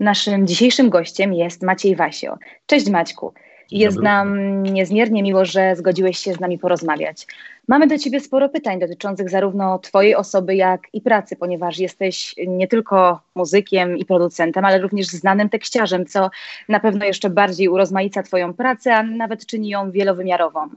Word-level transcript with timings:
Naszym 0.00 0.46
dzisiejszym 0.46 0.90
gościem 0.90 1.34
jest 1.34 1.62
Maciej 1.62 1.96
Wasio. 1.96 2.38
Cześć 2.66 2.90
Maćku. 2.90 3.32
Jest 3.70 3.98
nam 4.02 4.62
niezmiernie 4.62 5.22
miło, 5.22 5.44
że 5.44 5.76
zgodziłeś 5.76 6.18
się 6.18 6.32
z 6.32 6.40
nami 6.40 6.58
porozmawiać. 6.58 7.26
Mamy 7.68 7.86
do 7.86 7.98
Ciebie 7.98 8.20
sporo 8.20 8.48
pytań 8.48 8.78
dotyczących 8.78 9.30
zarówno 9.30 9.78
Twojej 9.78 10.14
osoby, 10.14 10.54
jak 10.54 10.80
i 10.92 11.00
pracy, 11.00 11.36
ponieważ 11.36 11.78
jesteś 11.78 12.34
nie 12.46 12.68
tylko 12.68 13.20
muzykiem 13.34 13.98
i 13.98 14.04
producentem, 14.04 14.64
ale 14.64 14.78
również 14.78 15.06
znanym 15.06 15.48
tekściarzem, 15.48 16.06
co 16.06 16.30
na 16.68 16.80
pewno 16.80 17.04
jeszcze 17.04 17.30
bardziej 17.30 17.68
urozmaica 17.68 18.22
Twoją 18.22 18.54
pracę, 18.54 18.94
a 18.94 19.02
nawet 19.02 19.46
czyni 19.46 19.68
ją 19.68 19.90
wielowymiarową. 19.90 20.68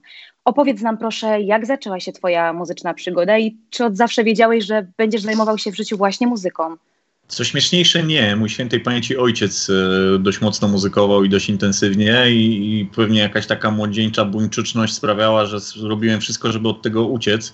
Opowiedz 0.46 0.82
nam 0.82 0.98
proszę, 0.98 1.42
jak 1.42 1.66
zaczęła 1.66 2.00
się 2.00 2.12
Twoja 2.12 2.54
muzyczna 2.54 2.94
przygoda 2.94 3.38
i 3.38 3.58
czy 3.70 3.86
od 3.86 3.98
zawsze 3.98 4.24
wiedziałeś, 4.24 4.66
że 4.66 4.88
będziesz 4.98 5.22
zajmował 5.22 5.58
się 5.58 5.72
w 5.72 5.76
życiu 5.76 5.98
właśnie 5.98 6.28
muzyką? 6.28 6.76
Co 7.32 7.44
śmieszniejsze, 7.44 8.04
nie. 8.04 8.36
Mój 8.36 8.50
świętej 8.50 8.80
pamięci 8.80 9.18
ojciec 9.18 9.70
e, 9.70 10.20
dość 10.20 10.42
mocno 10.42 10.68
muzykował 10.68 11.24
i 11.24 11.30
dość 11.30 11.50
intensywnie 11.50 12.32
i, 12.32 12.80
i 12.80 12.86
pewnie 12.86 13.20
jakaś 13.20 13.48
taka 13.48 13.72
młodzieńcza 13.72 14.26
buńczyczność 14.26 14.94
sprawiała, 14.94 15.46
że 15.46 15.60
zrobiłem 15.60 16.22
wszystko, 16.22 16.52
żeby 16.52 16.70
od 16.70 16.82
tego 16.82 17.06
uciec. 17.06 17.50
E, 17.50 17.54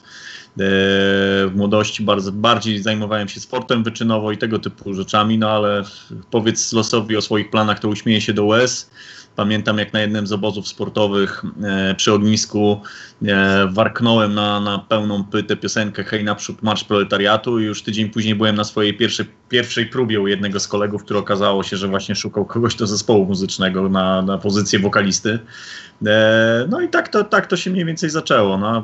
w 1.48 1.52
młodości 1.56 2.04
bardzo, 2.04 2.32
bardziej 2.32 2.82
zajmowałem 2.82 3.28
się 3.28 3.40
sportem 3.40 3.84
wyczynowo 3.84 4.32
i 4.32 4.38
tego 4.38 4.60
typu 4.60 4.94
rzeczami, 4.94 5.38
no 5.38 5.50
ale 5.50 5.84
powiedz 6.32 6.74
losowi 6.74 7.18
o 7.18 7.22
swoich 7.22 7.50
planach, 7.50 7.80
to 7.80 7.90
uśmieje 7.90 8.22
się 8.22 8.34
do 8.34 8.46
łez. 8.46 8.90
Pamiętam, 9.38 9.78
jak 9.78 9.94
na 9.94 10.02
jednym 10.02 10.28
z 10.28 10.32
obozów 10.32 10.68
sportowych 10.68 11.44
e, 11.64 11.96
przy 11.96 12.14
ognisku 12.14 12.82
e, 13.26 13.68
warknąłem 13.72 14.34
na, 14.34 14.60
na 14.60 14.80
pełną 14.80 15.24
pytę 15.24 15.58
piosenkę 15.58 16.04
Hej 16.04 16.24
naprzód 16.24 16.64
Marsz 16.64 16.84
Proletariatu 16.84 17.60
i 17.60 17.64
już 17.64 17.84
tydzień 17.84 18.10
później 18.10 18.36
byłem 18.36 18.56
na 18.56 18.64
swojej 18.64 18.98
pierwszej, 18.98 19.26
pierwszej 19.50 19.86
próbie 19.86 20.22
u 20.22 20.28
jednego 20.28 20.60
z 20.60 20.68
kolegów, 20.68 21.04
który 21.04 21.20
okazało 21.20 21.64
się, 21.64 21.78
że 21.78 21.88
właśnie 21.88 22.16
szukał 22.16 22.46
kogoś 22.46 22.76
do 22.76 22.88
zespołu 22.88 23.26
muzycznego 23.26 23.90
na, 23.90 24.22
na 24.22 24.38
pozycję 24.38 24.80
wokalisty. 24.80 25.40
E, 26.06 26.66
no 26.70 26.82
i 26.82 26.90
tak 26.90 27.10
to, 27.10 27.24
tak 27.24 27.48
to 27.48 27.58
się 27.58 27.72
mniej 27.72 27.86
więcej 27.86 28.10
zaczęło. 28.10 28.58
No. 28.58 28.84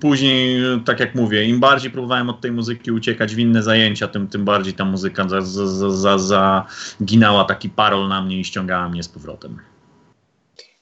Później, 0.00 0.60
tak 0.86 1.00
jak 1.00 1.14
mówię, 1.14 1.44
im 1.44 1.60
bardziej 1.60 1.90
próbowałem 1.90 2.30
od 2.30 2.40
tej 2.40 2.52
muzyki 2.52 2.92
uciekać 2.92 3.34
w 3.34 3.38
inne 3.38 3.62
zajęcia, 3.62 4.08
tym, 4.08 4.28
tym 4.28 4.44
bardziej 4.44 4.74
ta 4.74 4.84
muzyka 4.84 5.26
zaginała 5.28 6.18
za, 6.18 7.38
za, 7.38 7.44
taki 7.48 7.68
parol 7.68 8.08
na 8.08 8.22
mnie 8.22 8.40
i 8.40 8.44
ściągała 8.44 8.88
mnie 8.88 9.02
z 9.02 9.08
powrotem. 9.08 9.58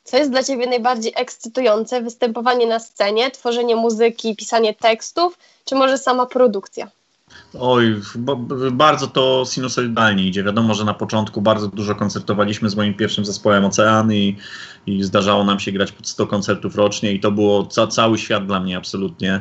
Co 0.04 0.16
jest 0.16 0.30
dla 0.30 0.42
Ciebie 0.42 0.66
najbardziej 0.66 1.12
ekscytujące? 1.16 2.02
Występowanie 2.02 2.66
na 2.66 2.78
scenie, 2.78 3.30
tworzenie 3.30 3.76
muzyki, 3.76 4.36
pisanie 4.36 4.74
tekstów, 4.74 5.38
czy 5.64 5.74
może 5.74 5.98
sama 5.98 6.26
produkcja? 6.26 6.90
Oj, 7.58 8.00
bardzo 8.72 9.06
to 9.06 9.44
sinusoidalnie 9.46 10.24
idzie. 10.24 10.44
Wiadomo, 10.44 10.74
że 10.74 10.84
na 10.84 10.94
początku 10.94 11.42
bardzo 11.42 11.68
dużo 11.68 11.94
koncertowaliśmy 11.94 12.70
z 12.70 12.76
moim 12.76 12.94
pierwszim 12.94 13.24
zespołem 13.24 13.64
Ocean 13.64 14.12
i, 14.12 14.36
i 14.86 15.02
zdarzało 15.02 15.44
nam 15.44 15.60
się 15.60 15.72
grać 15.72 15.92
pod 15.92 16.08
100 16.08 16.26
koncertów 16.26 16.76
rocznie 16.76 17.12
i 17.12 17.20
to 17.20 17.30
było 17.30 17.66
ca 17.66 17.86
cały 17.86 18.18
świat 18.18 18.46
dla 18.46 18.60
mnie 18.60 18.76
absolutnie, 18.76 19.40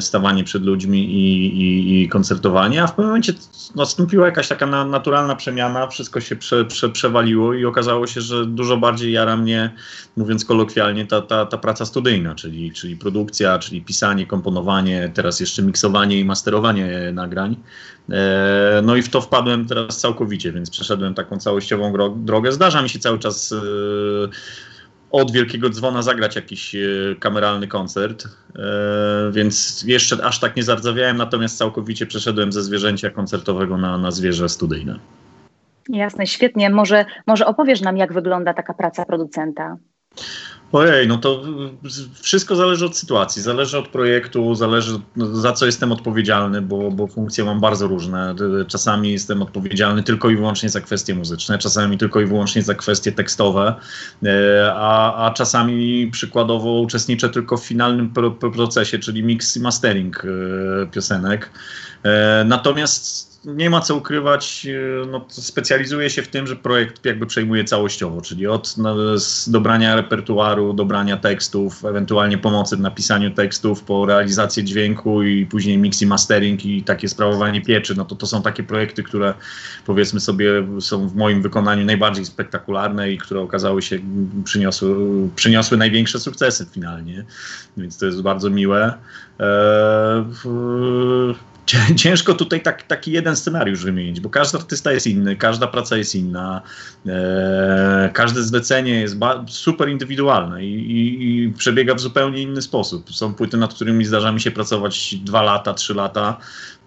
stawanie 0.00 0.44
przed 0.44 0.62
ludźmi 0.62 1.04
i, 1.04 1.46
i, 1.60 2.02
i 2.02 2.08
koncertowanie, 2.08 2.82
a 2.82 2.86
w 2.86 2.90
pewnym 2.90 3.06
momencie 3.06 3.32
nastąpiła 3.74 4.26
jakaś 4.26 4.48
taka 4.48 4.66
na, 4.66 4.84
naturalna 4.84 5.36
przemiana, 5.36 5.86
wszystko 5.86 6.20
się 6.20 6.36
prze, 6.36 6.64
prze, 6.64 6.88
przewaliło 6.88 7.54
i 7.54 7.64
okazało 7.64 8.06
się, 8.06 8.20
że 8.20 8.46
dużo 8.46 8.76
bardziej 8.76 9.12
jara 9.12 9.36
mnie, 9.36 9.74
mówiąc 10.16 10.44
kolokwialnie, 10.44 11.06
ta, 11.06 11.22
ta, 11.22 11.46
ta 11.46 11.58
praca 11.58 11.84
studyjna, 11.84 12.34
czyli, 12.34 12.72
czyli 12.72 12.96
produkcja, 12.96 13.58
czyli 13.58 13.82
pisanie, 13.82 14.26
komponowanie, 14.26 15.10
teraz 15.14 15.40
jeszcze 15.40 15.62
miksowanie 15.62 16.20
i 16.20 16.24
masterowanie 16.24 17.12
nagrań. 17.12 17.56
E, 18.10 18.82
no 18.84 18.96
i 18.96 19.02
w 19.02 19.08
to 19.08 19.20
wpadłem 19.20 19.66
teraz 19.66 20.00
całkowicie, 20.00 20.52
więc 20.52 20.70
przeszedłem 20.70 21.14
taką 21.14 21.38
całościową 21.38 21.92
drogę. 22.16 22.52
Zdarza 22.52 22.82
mi 22.82 22.88
się 22.88 22.98
cały 22.98 23.18
czas 23.18 23.52
e, 23.52 23.56
od 25.10 25.30
Wielkiego 25.30 25.70
Dzwona 25.70 26.02
zagrać 26.02 26.36
jakiś 26.36 26.74
e, 26.74 26.78
kameralny 27.20 27.68
koncert, 27.68 28.28
więc 29.32 29.84
jeszcze 29.86 30.24
aż 30.24 30.40
tak 30.40 30.56
nie 30.56 30.62
zardzawiałem, 30.62 31.16
natomiast 31.16 31.58
całkowicie 31.58 32.06
przeszedłem 32.06 32.52
ze 32.52 32.62
zwierzęcia 32.62 33.10
koncertowego 33.10 33.76
na, 33.76 33.98
na 33.98 34.10
zwierzę 34.10 34.48
studyjne. 34.48 34.98
Jasne, 35.88 36.26
świetnie. 36.26 36.70
Może, 36.70 37.04
może 37.26 37.46
opowiesz 37.46 37.80
nam, 37.80 37.96
jak 37.96 38.12
wygląda 38.12 38.54
taka 38.54 38.74
praca 38.74 39.04
producenta? 39.04 39.76
Ojej, 40.72 41.08
no 41.08 41.18
to 41.18 41.42
wszystko 42.20 42.56
zależy 42.56 42.86
od 42.86 42.96
sytuacji, 42.96 43.42
zależy 43.42 43.78
od 43.78 43.88
projektu, 43.88 44.54
zależy 44.54 45.00
za 45.16 45.52
co 45.52 45.66
jestem 45.66 45.92
odpowiedzialny, 45.92 46.62
bo, 46.62 46.90
bo 46.90 47.06
funkcje 47.06 47.44
mam 47.44 47.60
bardzo 47.60 47.86
różne. 47.86 48.34
Czasami 48.68 49.12
jestem 49.12 49.42
odpowiedzialny 49.42 50.02
tylko 50.02 50.30
i 50.30 50.36
wyłącznie 50.36 50.68
za 50.68 50.80
kwestie 50.80 51.14
muzyczne, 51.14 51.58
czasami 51.58 51.98
tylko 51.98 52.20
i 52.20 52.26
wyłącznie 52.26 52.62
za 52.62 52.74
kwestie 52.74 53.12
tekstowe, 53.12 53.74
a, 54.74 55.26
a 55.26 55.30
czasami 55.30 56.10
przykładowo 56.10 56.80
uczestniczę 56.80 57.28
tylko 57.28 57.56
w 57.56 57.66
finalnym 57.66 58.12
procesie, 58.54 58.98
czyli 58.98 59.22
mix 59.22 59.56
i 59.56 59.60
mastering 59.60 60.22
piosenek. 60.92 61.50
Natomiast 62.44 63.37
nie 63.56 63.70
ma 63.70 63.80
co 63.80 63.96
ukrywać, 63.96 64.66
e, 65.02 65.06
no, 65.06 65.24
specjalizuje 65.28 66.10
się 66.10 66.22
w 66.22 66.28
tym, 66.28 66.46
że 66.46 66.56
projekt 66.56 67.04
jakby 67.04 67.26
przejmuje 67.26 67.64
całościowo, 67.64 68.20
czyli 68.20 68.46
od 68.46 68.76
no, 68.76 68.96
dobrania 69.46 69.96
repertuaru, 69.96 70.72
dobrania 70.72 71.16
tekstów, 71.16 71.84
ewentualnie 71.84 72.38
pomocy 72.38 72.76
w 72.76 72.80
napisaniu 72.80 73.30
tekstów, 73.30 73.82
po 73.82 74.06
realizację 74.06 74.64
dźwięku 74.64 75.22
i 75.22 75.46
później 75.46 75.78
mix 75.78 76.02
i 76.02 76.06
mastering 76.06 76.66
i 76.66 76.82
takie 76.82 77.08
sprawowanie 77.08 77.62
pieczy, 77.62 77.94
no 77.96 78.04
to 78.04 78.14
to 78.14 78.26
są 78.26 78.42
takie 78.42 78.62
projekty, 78.62 79.02
które 79.02 79.34
powiedzmy 79.86 80.20
sobie 80.20 80.50
są 80.80 81.08
w 81.08 81.16
moim 81.16 81.42
wykonaniu 81.42 81.84
najbardziej 81.84 82.24
spektakularne 82.24 83.12
i 83.12 83.18
które 83.18 83.40
okazały 83.40 83.82
się, 83.82 83.98
przyniosły, 84.44 84.96
przyniosły 85.36 85.76
największe 85.76 86.20
sukcesy 86.20 86.66
finalnie, 86.72 87.24
więc 87.76 87.98
to 87.98 88.06
jest 88.06 88.22
bardzo 88.22 88.50
miłe. 88.50 88.94
Eee, 89.38 91.34
ciężko 92.02 92.34
tutaj 92.34 92.60
tak, 92.60 92.82
taki 92.82 93.12
jeden 93.12 93.36
scenariusz 93.36 93.84
wymienić, 93.84 94.20
bo 94.20 94.30
każdy 94.30 94.58
artysta 94.58 94.92
jest 94.92 95.06
inny, 95.06 95.36
każda 95.36 95.66
praca 95.66 95.96
jest 95.96 96.14
inna, 96.14 96.62
e, 97.06 98.10
każde 98.12 98.42
zlecenie 98.42 99.00
jest 99.00 99.16
super 99.46 99.88
indywidualne 99.88 100.64
i, 100.64 100.74
i, 100.74 101.44
i, 101.44 101.52
przebiega 101.52 101.94
w 101.94 102.00
zupełnie 102.00 102.42
inny 102.42 102.62
sposób. 102.62 103.12
Są 103.12 103.34
płyty, 103.34 103.56
nad 103.56 103.74
którymi 103.74 104.04
zdarza 104.04 104.32
mi 104.32 104.40
się 104.40 104.50
pracować 104.50 105.14
dwa 105.14 105.42
lata, 105.42 105.74
trzy 105.74 105.94
lata, 105.94 106.40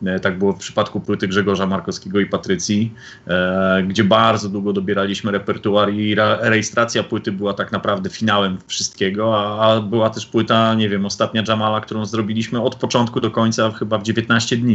E, 0.05 0.19
tak 0.19 0.37
było 0.37 0.53
w 0.53 0.57
przypadku 0.57 0.99
płyty 0.99 1.27
Grzegorza 1.27 1.67
Markowskiego 1.67 2.19
i 2.19 2.25
Patrycji, 2.25 2.93
e, 3.27 3.83
gdzie 3.87 4.03
bardzo 4.03 4.49
długo 4.49 4.73
dobieraliśmy 4.73 5.31
repertuar 5.31 5.93
i 5.93 6.15
rejestracja 6.39 7.03
płyty 7.03 7.31
była 7.31 7.53
tak 7.53 7.71
naprawdę 7.71 8.09
finałem 8.09 8.57
wszystkiego, 8.67 9.39
a, 9.39 9.75
a 9.75 9.81
była 9.81 10.09
też 10.09 10.25
płyta, 10.25 10.73
nie 10.73 10.89
wiem, 10.89 11.05
ostatnia 11.05 11.43
Jamala, 11.47 11.81
którą 11.81 12.05
zrobiliśmy 12.05 12.61
od 12.61 12.75
początku 12.75 13.21
do 13.21 13.31
końca 13.31 13.71
chyba 13.71 13.97
w 13.97 14.03
19 14.03 14.57
dni. 14.57 14.70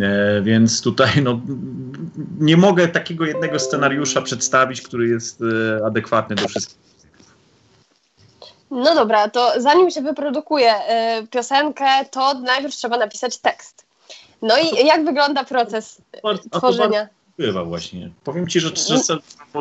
E, 0.00 0.42
więc 0.42 0.82
tutaj 0.82 1.10
no, 1.22 1.40
nie 2.38 2.56
mogę 2.56 2.88
takiego 2.88 3.24
jednego 3.24 3.58
scenariusza 3.58 4.22
przedstawić, 4.22 4.82
który 4.82 5.08
jest 5.08 5.42
adekwatny 5.84 6.36
do 6.36 6.48
wszystkich. 6.48 6.80
No 8.70 8.94
dobra, 8.94 9.28
to 9.28 9.52
zanim 9.56 9.90
się 9.90 10.02
wyprodukuje 10.02 10.74
y, 10.74 11.26
piosenkę, 11.26 11.84
to 12.10 12.34
najpierw 12.34 12.74
trzeba 12.74 12.98
napisać 12.98 13.38
tekst. 13.38 13.86
No 14.42 14.54
i 14.58 14.86
jak 14.86 15.04
wygląda 15.04 15.44
proces 15.44 16.02
a 16.52 16.58
tworzenia? 16.58 17.08
Bywa 17.40 17.64
właśnie. 17.64 18.10
Powiem 18.24 18.48
ci, 18.48 18.60
że, 18.60 18.70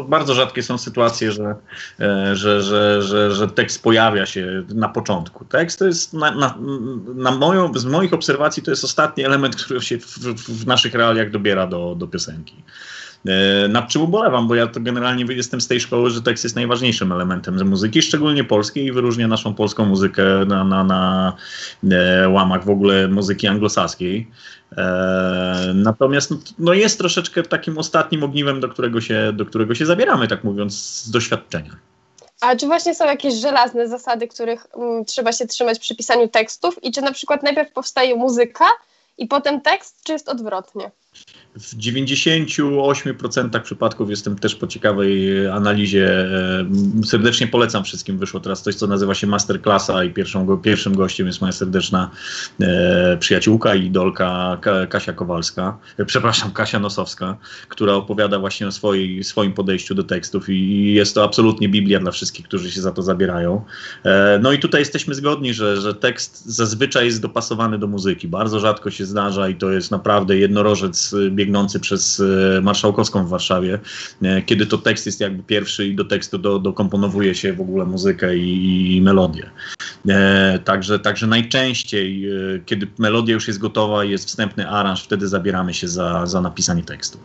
bardzo 0.08 0.34
rzadkie 0.34 0.64
są 0.64 0.78
sytuacje, 0.78 1.32
że, 1.32 1.56
e, 2.00 2.36
że, 2.36 2.62
że, 2.62 3.02
że, 3.02 3.32
że 3.36 3.48
tekst 3.48 3.84
pojawia 3.84 4.26
się 4.26 4.64
na 4.70 4.90
początku. 4.90 5.46
Tekst 5.46 5.80
to 5.80 5.86
jest, 5.86 6.14
na, 6.14 6.32
na, 6.32 6.58
na 7.16 7.32
moją, 7.32 7.74
z 7.74 7.86
moich 7.86 8.14
obserwacji, 8.14 8.64
to 8.64 8.72
jest 8.72 8.84
ostatni 8.84 9.26
element, 9.26 9.56
który 9.56 9.82
się 9.82 9.98
w, 9.98 10.18
w 10.34 10.68
naszych 10.68 10.94
realiach 10.94 11.32
dobiera 11.32 11.68
do, 11.68 11.96
do 11.96 12.08
piosenki. 12.08 12.56
E, 13.28 13.68
nad 13.68 13.88
czym 13.88 14.02
ubolewam, 14.02 14.48
bo 14.48 14.56
ja 14.56 14.68
to 14.68 14.80
generalnie 14.80 15.26
jestem 15.34 15.62
z 15.62 15.68
tej 15.68 15.80
szkoły, 15.80 16.10
że 16.10 16.22
tekst 16.22 16.44
jest 16.44 16.56
najważniejszym 16.56 17.12
elementem 17.12 17.68
muzyki, 17.70 18.02
szczególnie 18.02 18.44
polskiej 18.44 18.86
i 18.86 18.92
wyróżnia 18.92 19.28
naszą 19.28 19.54
polską 19.54 19.86
muzykę 19.86 20.24
na, 20.48 20.64
na, 20.64 20.84
na 20.84 21.34
e, 21.92 22.30
łamach 22.30 22.66
w 22.66 22.70
ogóle 22.70 23.08
muzyki 23.08 23.48
anglosaskiej. 23.48 24.32
E, 24.78 25.72
natomiast 25.76 26.34
no, 26.60 26.74
jest 26.74 26.98
troszeczkę 26.98 27.44
takim 27.44 27.78
ostatnim 27.78 28.24
ogniwem, 28.24 28.60
do 28.60 28.70
którego, 28.70 29.02
się, 29.02 29.34
do 29.34 29.46
którego 29.46 29.76
się 29.76 29.86
zabieramy, 29.86 30.28
tak 30.28 30.44
mówiąc, 30.44 30.74
z 30.82 31.12
doświadczenia. 31.12 31.76
A 32.42 32.56
czy 32.56 32.66
właśnie 32.66 32.96
są 32.96 33.06
jakieś 33.06 33.34
żelazne 33.34 33.88
zasady, 33.88 34.28
których 34.28 34.68
mm, 34.76 35.06
trzeba 35.06 35.32
się 35.32 35.48
trzymać 35.48 35.80
przy 35.80 35.96
pisaniu 35.96 36.28
tekstów? 36.28 36.84
I 36.84 36.92
czy 36.92 37.02
na 37.02 37.12
przykład 37.12 37.44
najpierw 37.44 37.72
powstaje 37.72 38.16
muzyka 38.16 38.66
i 39.18 39.28
potem 39.28 39.62
tekst, 39.62 40.04
czy 40.04 40.14
jest 40.14 40.30
odwrotnie? 40.30 40.92
W 41.60 41.78
98% 41.78 43.62
przypadków 43.62 44.10
jestem 44.10 44.40
też 44.40 44.56
po 44.56 44.68
ciekawej 44.68 45.48
analizie. 45.48 46.10
E, 47.02 47.06
serdecznie 47.06 47.48
polecam 47.48 47.84
wszystkim. 47.84 48.18
Wyszło 48.18 48.40
teraz 48.40 48.62
coś, 48.64 48.76
co 48.76 48.88
nazywa 48.88 49.14
się 49.14 49.28
Masterclassa 49.28 50.04
i 50.04 50.10
pierwszą, 50.10 50.58
pierwszym 50.58 50.96
gościem 50.96 51.28
jest 51.28 51.42
moja 51.42 51.54
serdeczna 51.54 52.12
e, 52.62 53.18
przyjaciółka 53.20 53.76
i 53.76 53.86
idolka 53.86 54.58
Kasia 54.90 55.14
Kowalska, 55.14 55.78
e, 55.98 56.06
przepraszam, 56.06 56.52
Kasia 56.52 56.80
Nosowska, 56.80 57.38
która 57.70 57.94
opowiada 57.94 58.40
właśnie 58.40 58.68
o 58.68 58.72
swojej, 58.72 59.24
swoim 59.24 59.54
podejściu 59.54 59.96
do 59.96 60.04
tekstów 60.04 60.50
i 60.50 60.94
jest 60.94 61.16
to 61.16 61.24
absolutnie 61.24 61.70
Biblia 61.70 62.00
dla 62.00 62.12
wszystkich, 62.12 62.46
którzy 62.46 62.72
się 62.72 62.82
za 62.82 62.92
to 62.92 63.02
zabierają. 63.02 63.64
no 64.42 64.52
i 64.52 64.60
tutaj 64.60 64.82
jesteśmy 64.82 65.16
zgodni, 65.16 65.54
że, 65.54 65.82
że 65.82 65.94
tekst 65.94 66.46
zazwyczaj 66.46 67.06
jest 67.06 67.22
dopasowany 67.22 67.78
do 67.78 67.88
muzyki. 67.88 68.28
Bardzo 68.28 68.60
rzadko 68.60 68.92
się 68.92 69.06
zdarza 69.06 69.50
i 69.50 69.56
to 69.56 69.72
jest 69.72 69.92
naprawdę 69.92 70.38
jednorożec 70.38 71.16
biegnący 71.50 71.80
przez 71.80 72.22
e, 72.58 72.62
Marszałkowską 72.62 73.26
w 73.26 73.30
Warszawie, 73.30 73.80
e, 74.22 74.42
kiedy 74.42 74.66
to 74.66 74.78
tekst 74.78 75.06
jest 75.06 75.20
jakby 75.20 75.44
pierwszy 75.44 75.88
i 75.88 75.96
do 75.96 76.06
tekstu 76.06 76.38
do, 76.38 76.60
dokomponowuje 76.60 77.36
się 77.36 77.54
w 77.54 77.62
ogóle 77.62 77.86
muzykę 77.86 78.38
i, 78.38 78.96
i 78.96 79.02
melodię. 79.02 79.50
E, 80.10 80.60
także, 80.60 81.00
także 81.00 81.28
najczęściej, 81.28 82.30
kiedy 82.66 82.88
melodia 82.98 83.34
już 83.34 83.48
jest 83.48 83.60
gotowa 83.60 84.06
i 84.06 84.10
jest 84.10 84.28
wstępny 84.28 84.70
aranż, 84.70 85.04
wtedy 85.04 85.28
zabieramy 85.28 85.74
się 85.74 85.88
za, 85.88 86.26
za 86.26 86.42
napisanie 86.42 86.84
tekstu. 86.84 87.20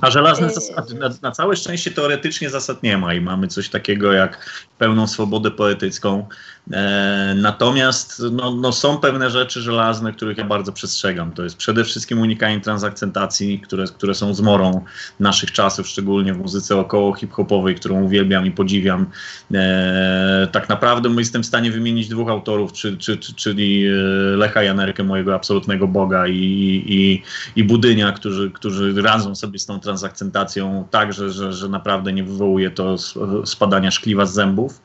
A 0.00 0.10
żelazne 0.10 0.50
zasady, 0.50 0.94
na, 0.94 1.10
na, 1.22 1.30
całe 1.30 1.56
szczęście 1.56 1.90
teoretycznie 1.90 2.50
zasad 2.50 2.82
nie 2.82 2.98
ma 2.98 3.14
i 3.14 3.20
mamy 3.20 3.48
coś 3.48 3.68
takiego 3.68 4.12
jak 4.12 4.50
pełną 4.78 5.06
swobodę 5.06 5.50
poetycką. 5.50 6.28
E, 6.72 7.34
natomiast 7.36 8.22
no, 8.32 8.54
no, 8.54 8.72
są 8.72 8.98
pewne 8.98 9.30
rzeczy 9.30 9.60
żelazne, 9.60 10.12
których 10.12 10.38
ja 10.38 10.44
bardzo 10.44 10.72
przestrzegam. 10.72 11.32
To 11.32 11.44
jest 11.44 11.56
przede 11.56 11.84
wszystkim 11.84 12.20
unikanie 12.20 12.60
transakcentacji, 12.60 13.60
które, 13.60 13.84
które 13.84 14.14
są 14.14 14.34
zmorą 14.34 14.84
naszych 15.20 15.52
czasów, 15.52 15.88
szczególnie 15.88 16.34
w 16.34 16.38
muzyce 16.38 16.76
około 16.76 17.14
hip-hopowej, 17.14 17.74
którą 17.74 18.02
uwielbiam 18.02 18.46
i 18.46 18.50
podziwiam. 18.50 19.06
E, 19.54 20.48
tak 20.52 20.68
naprawdę 20.68 21.08
jestem 21.18 21.42
w 21.42 21.46
stanie 21.46 21.70
wymienić 21.70 22.08
dwóch 22.08 22.30
autorów, 22.30 22.72
czy, 22.72 22.96
czy, 22.96 23.18
czy, 23.18 23.34
czyli 23.34 23.86
e, 23.86 23.90
Lecha 24.36 24.62
Janerkę, 24.62 25.04
mojego 25.04 25.34
absolutnego 25.34 25.88
boga 25.88 26.26
i, 26.26 26.84
i, 26.86 27.22
i 27.56 27.64
Budynia, 27.64 28.12
którzy, 28.12 28.50
którzy 28.50 29.02
radzą 29.02 29.34
sobie 29.34 29.58
z 29.58 29.66
tą 29.66 29.80
transakcentacją 29.80 30.88
tak, 30.90 31.12
że, 31.12 31.30
że, 31.30 31.52
że 31.52 31.68
naprawdę 31.68 32.12
nie 32.12 32.24
wywołuje 32.24 32.70
to 32.70 32.96
spadania 33.44 33.90
szkliwa 33.90 34.26
z 34.26 34.34
zębów. 34.34 34.82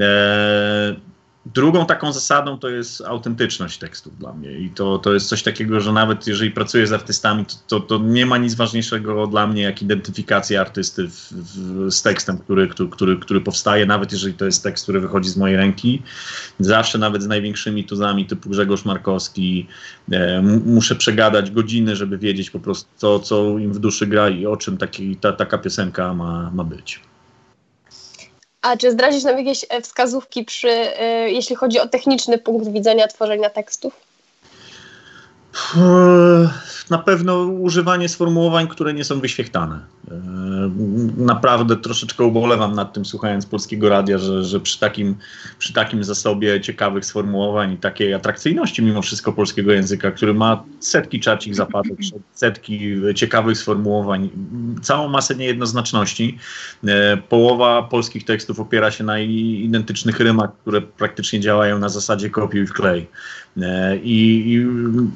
E, 0.00 0.96
Drugą 1.54 1.86
taką 1.86 2.12
zasadą 2.12 2.58
to 2.58 2.68
jest 2.68 3.00
autentyczność 3.00 3.78
tekstów 3.78 4.18
dla 4.18 4.32
mnie 4.32 4.52
i 4.52 4.70
to, 4.70 4.98
to 4.98 5.14
jest 5.14 5.28
coś 5.28 5.42
takiego, 5.42 5.80
że 5.80 5.92
nawet 5.92 6.26
jeżeli 6.26 6.50
pracuję 6.50 6.86
z 6.86 6.92
artystami, 6.92 7.44
to, 7.46 7.54
to, 7.66 7.80
to 7.80 8.04
nie 8.04 8.26
ma 8.26 8.38
nic 8.38 8.54
ważniejszego 8.54 9.26
dla 9.26 9.46
mnie 9.46 9.62
jak 9.62 9.82
identyfikacja 9.82 10.60
artysty 10.60 11.08
w, 11.08 11.32
w, 11.32 11.90
z 11.92 12.02
tekstem, 12.02 12.38
który, 12.38 12.68
który, 12.68 12.88
który, 12.88 13.16
który 13.16 13.40
powstaje, 13.40 13.86
nawet 13.86 14.12
jeżeli 14.12 14.34
to 14.34 14.44
jest 14.44 14.62
tekst, 14.62 14.84
który 14.84 15.00
wychodzi 15.00 15.30
z 15.30 15.36
mojej 15.36 15.56
ręki. 15.56 16.02
Zawsze 16.60 16.98
nawet 16.98 17.22
z 17.22 17.26
największymi 17.26 17.84
tuzami 17.84 18.26
typu 18.26 18.50
Grzegorz 18.50 18.84
Markowski 18.84 19.66
e, 20.12 20.42
muszę 20.66 20.94
przegadać 20.94 21.50
godziny, 21.50 21.96
żeby 21.96 22.18
wiedzieć 22.18 22.50
po 22.50 22.60
prostu 22.60 22.90
co, 22.96 23.18
co 23.18 23.58
im 23.58 23.72
w 23.72 23.78
duszy 23.78 24.06
gra 24.06 24.28
i 24.28 24.46
o 24.46 24.56
czym 24.56 24.76
taki, 24.78 25.16
ta, 25.16 25.32
taka 25.32 25.58
piosenka 25.58 26.14
ma, 26.14 26.50
ma 26.54 26.64
być. 26.64 27.00
A 28.66 28.76
czy 28.76 28.92
zdradzisz 28.92 29.24
nam 29.24 29.38
jakieś 29.38 29.66
e, 29.68 29.80
wskazówki 29.80 30.44
przy, 30.44 30.68
e, 30.68 31.30
jeśli 31.30 31.56
chodzi 31.56 31.80
o 31.80 31.88
techniczny 31.88 32.38
punkt 32.38 32.68
widzenia 32.68 33.08
tworzenia 33.08 33.50
tekstów? 33.50 34.00
Na 36.90 36.98
pewno 36.98 37.38
używanie 37.38 38.08
sformułowań, 38.08 38.68
które 38.68 38.94
nie 38.94 39.04
są 39.04 39.20
wyświechtane. 39.20 39.80
E, 40.10 40.70
naprawdę 41.16 41.76
troszeczkę 41.76 42.24
ubolewam 42.24 42.74
nad 42.74 42.92
tym, 42.92 43.04
słuchając 43.04 43.46
polskiego 43.46 43.88
radia, 43.88 44.18
że, 44.18 44.44
że 44.44 44.60
przy, 44.60 44.80
takim, 44.80 45.16
przy 45.58 45.72
takim 45.72 46.04
zasobie 46.04 46.60
ciekawych 46.60 47.04
sformułowań 47.04 47.72
i 47.72 47.76
takiej 47.76 48.14
atrakcyjności 48.14 48.82
mimo 48.82 49.02
wszystko 49.02 49.32
polskiego 49.32 49.72
języka, 49.72 50.10
który 50.10 50.34
ma 50.34 50.64
setki 50.80 51.20
czarcich 51.20 51.54
zapadek, 51.54 51.98
setki 52.34 52.96
ciekawych 53.14 53.58
sformułowań, 53.58 54.30
całą 54.82 55.08
masę 55.08 55.34
niejednoznaczności. 55.34 56.38
E, 56.86 57.16
połowa 57.16 57.82
polskich 57.82 58.24
tekstów 58.24 58.60
opiera 58.60 58.90
się 58.90 59.04
na 59.04 59.18
identycznych 59.18 60.20
rymach, 60.20 60.50
które 60.60 60.82
praktycznie 60.82 61.40
działają 61.40 61.78
na 61.78 61.88
zasadzie 61.88 62.30
kopiuj 62.30 62.66
w 62.66 62.72
klej. 62.72 63.08
E, 63.62 63.96
I, 63.96 64.52
I, 64.54 64.66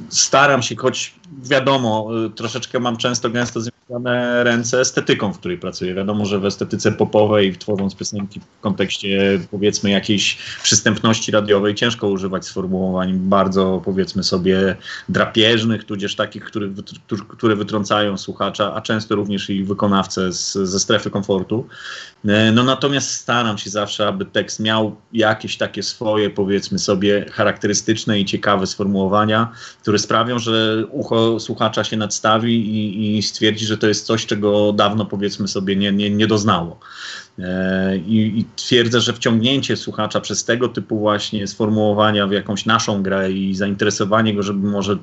staram 0.08 0.62
się, 0.62 0.76
choć 0.76 1.14
wiadomo, 1.42 2.08
troszeczkę 2.34 2.80
mam 2.80 2.96
często 2.96 3.30
gęsto 3.30 3.60
związane 3.90 4.44
ręce 4.44 4.80
estetyką, 4.80 5.32
w 5.32 5.38
której 5.38 5.58
pracuję. 5.58 5.94
Wiadomo, 5.94 6.26
że 6.26 6.38
w 6.38 6.44
estetyce 6.44 6.92
popowej, 6.92 7.56
tworząc 7.56 7.94
piosenki 7.94 8.40
w 8.40 8.60
kontekście 8.60 9.40
powiedzmy 9.50 9.90
jakiejś 9.90 10.38
przystępności 10.62 11.32
radiowej, 11.32 11.74
ciężko 11.74 12.08
używać 12.08 12.46
sformułowań 12.46 13.12
bardzo 13.14 13.82
powiedzmy 13.84 14.22
sobie 14.22 14.76
drapieżnych, 15.08 15.84
tudzież 15.84 16.16
takich, 16.16 16.44
które, 16.44 16.68
które 17.28 17.56
wytrącają 17.56 18.18
słuchacza, 18.18 18.74
a 18.74 18.80
często 18.80 19.14
również 19.14 19.50
i 19.50 19.64
wykonawcę 19.64 20.32
z, 20.32 20.52
ze 20.52 20.80
strefy 20.80 21.10
komfortu. 21.10 21.66
E, 22.24 22.52
no 22.52 22.64
natomiast 22.64 23.10
staram 23.10 23.58
się 23.58 23.70
zawsze, 23.70 24.06
aby 24.08 24.24
tekst 24.24 24.60
miał 24.60 24.96
jakieś 25.12 25.56
takie 25.56 25.82
swoje, 25.82 26.30
powiedzmy 26.30 26.78
sobie, 26.78 27.26
charakterystyczne 27.32 28.20
i 28.20 28.24
ciekawe 28.24 28.66
sformułowania, 28.66 29.52
które 29.82 29.98
sprawią, 29.98 30.38
że 30.38 30.84
ucho 30.90 31.40
słuchacza 31.40 31.84
się 31.84 31.96
nadstawi 31.96 32.54
i, 32.54 33.18
i 33.18 33.22
stwierdzi, 33.22 33.66
że 33.66 33.79
to 33.80 33.86
jest 33.86 34.06
coś, 34.06 34.26
czego 34.26 34.72
dawno, 34.72 35.06
powiedzmy 35.06 35.48
sobie, 35.48 35.76
nie, 35.76 35.92
nie, 35.92 36.10
nie 36.10 36.26
doznało. 36.26 36.80
E, 37.38 37.96
I, 37.96 38.40
I, 38.40 38.44
twierdzę, 38.56 39.00
że 39.00 39.12
wciągnięcie 39.12 39.76
słuchacza 39.76 40.20
przez 40.20 40.44
tego 40.44 40.68
typu 40.68 40.98
właśnie 40.98 41.46
sformułowania 41.46 42.26
w 42.26 42.32
jakąś 42.32 42.66
naszą 42.66 43.02
grę 43.02 43.32
i 43.32 43.54
zainteresowanie 43.54 44.34
go, 44.34 44.42
żeby 44.42 44.68
może 44.68 44.96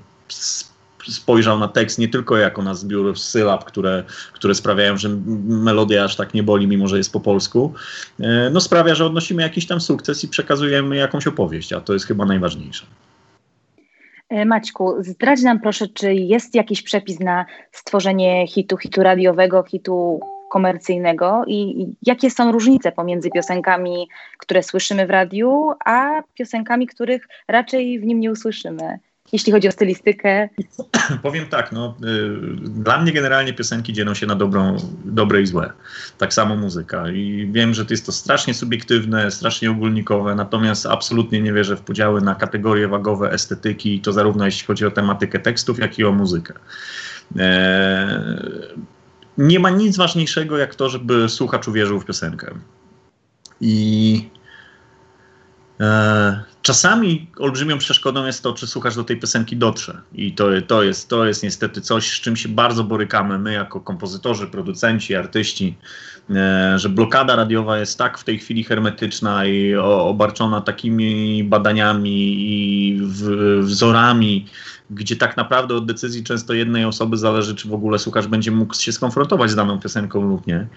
spojrzał 1.09 1.59
na 1.59 1.67
tekst 1.67 1.99
nie 1.99 2.07
tylko 2.07 2.37
jako 2.37 2.61
na 2.61 2.73
zbiór 2.73 3.19
sylab, 3.19 3.65
które, 3.65 4.03
które 4.33 4.55
sprawiają, 4.55 4.97
że 4.97 5.09
melodia 5.45 6.03
aż 6.03 6.15
tak 6.15 6.33
nie 6.33 6.43
boli, 6.43 6.67
mimo 6.67 6.87
że 6.87 6.97
jest 6.97 7.13
po 7.13 7.19
polsku, 7.19 7.73
e, 8.19 8.49
no 8.49 8.61
sprawia, 8.61 8.95
że 8.95 9.05
odnosimy 9.05 9.41
jakiś 9.41 9.67
tam 9.67 9.81
sukces 9.81 10.23
i 10.23 10.27
przekazujemy 10.27 10.95
jakąś 10.95 11.27
opowieść, 11.27 11.73
a 11.73 11.81
to 11.81 11.93
jest 11.93 12.05
chyba 12.05 12.25
najważniejsze. 12.25 12.85
E, 14.29 14.45
Maćku, 14.45 14.95
zdradź 14.99 15.41
nam 15.41 15.59
proszę, 15.59 15.87
czy 15.87 16.13
jest 16.13 16.55
jakiś 16.55 16.81
przepis 16.81 17.19
na 17.19 17.45
stworzenie 17.71 18.47
hitu, 18.47 18.77
hitu 18.77 19.03
radiowego, 19.03 19.63
hitu 19.63 20.19
komercyjnego 20.49 21.43
i 21.47 21.87
jakie 22.05 22.29
są 22.29 22.51
różnice 22.51 22.91
pomiędzy 22.91 23.29
piosenkami, 23.29 24.07
które 24.37 24.63
słyszymy 24.63 25.07
w 25.07 25.09
radiu, 25.09 25.71
a 25.85 26.21
piosenkami, 26.33 26.87
których 26.87 27.27
raczej 27.47 27.99
w 27.99 28.05
nim 28.05 28.19
nie 28.19 28.31
usłyszymy? 28.31 28.99
Jeśli 29.31 29.51
chodzi 29.51 29.67
o 29.67 29.71
stylistykę? 29.71 30.49
Powiem 31.23 31.45
tak, 31.45 31.71
no, 31.71 31.95
y, 32.03 32.69
dla 32.69 33.01
mnie 33.01 33.11
generalnie 33.11 33.53
piosenki 33.53 33.93
dzielą 33.93 34.13
się 34.13 34.25
na 34.25 34.35
dobrą, 34.35 34.77
dobre 35.05 35.41
i 35.41 35.47
złe. 35.47 35.73
Tak 36.17 36.33
samo 36.33 36.55
muzyka. 36.55 37.11
I 37.11 37.49
wiem, 37.51 37.73
że 37.73 37.85
to 37.85 37.93
jest 37.93 38.05
to 38.05 38.11
strasznie 38.11 38.53
subiektywne, 38.53 39.31
strasznie 39.31 39.71
ogólnikowe, 39.71 40.35
natomiast 40.35 40.85
absolutnie 40.85 41.41
nie 41.41 41.53
wierzę 41.53 41.77
w 41.77 41.81
podziały 41.81 42.21
na 42.21 42.35
kategorie 42.35 42.87
wagowe 42.87 43.31
estetyki, 43.31 43.95
i 43.95 44.01
to 44.01 44.13
zarówno 44.13 44.45
jeśli 44.45 44.67
chodzi 44.67 44.85
o 44.85 44.91
tematykę 44.91 45.39
tekstów, 45.39 45.79
jak 45.79 45.99
i 45.99 46.03
o 46.05 46.11
muzykę. 46.11 46.53
E, 47.37 48.57
nie 49.37 49.59
ma 49.59 49.69
nic 49.69 49.97
ważniejszego 49.97 50.57
jak 50.57 50.75
to, 50.75 50.89
żeby 50.89 51.29
słuchacz 51.29 51.67
uwierzył 51.67 51.99
w 51.99 52.05
piosenkę. 52.05 52.55
I 53.61 54.29
e, 55.79 56.43
Czasami 56.67 57.27
olbrzymią 57.37 57.77
przeszkodą 57.77 58.25
jest 58.25 58.43
to, 58.43 58.53
czy 58.53 58.67
słuchacz 58.67 58.95
do 58.95 59.03
tej 59.03 59.19
piosenki 59.19 59.57
dotrze. 59.57 60.01
I 60.13 60.33
to, 60.33 60.47
to, 60.67 60.83
jest, 60.83 61.09
to 61.09 61.25
jest 61.25 61.43
niestety 61.43 61.81
coś, 61.81 62.11
z 62.11 62.21
czym 62.21 62.35
się 62.35 62.49
bardzo 62.49 62.83
borykamy 62.83 63.39
my 63.39 63.53
jako 63.53 63.81
kompozytorzy, 63.81 64.47
producenci, 64.47 65.15
artyści, 65.15 65.77
e, 66.29 66.79
że 66.79 66.89
blokada 66.89 67.35
radiowa 67.35 67.77
jest 67.79 67.97
tak 67.97 68.17
w 68.17 68.23
tej 68.23 68.39
chwili 68.39 68.63
hermetyczna 68.63 69.45
i 69.45 69.75
obarczona 69.75 70.61
takimi 70.61 71.43
badaniami 71.43 72.35
i 72.39 72.99
wzorami, 73.59 74.45
gdzie 74.89 75.15
tak 75.15 75.37
naprawdę 75.37 75.75
od 75.75 75.85
decyzji 75.85 76.23
często 76.23 76.53
jednej 76.53 76.85
osoby 76.85 77.17
zależy, 77.17 77.55
czy 77.55 77.67
w 77.67 77.73
ogóle 77.73 77.99
słuchacz 77.99 78.27
będzie 78.27 78.51
mógł 78.51 78.75
się 78.75 78.91
skonfrontować 78.91 79.51
z 79.51 79.55
daną 79.55 79.79
piosenką 79.79 80.21
lub 80.21 80.47
nie 80.47 80.67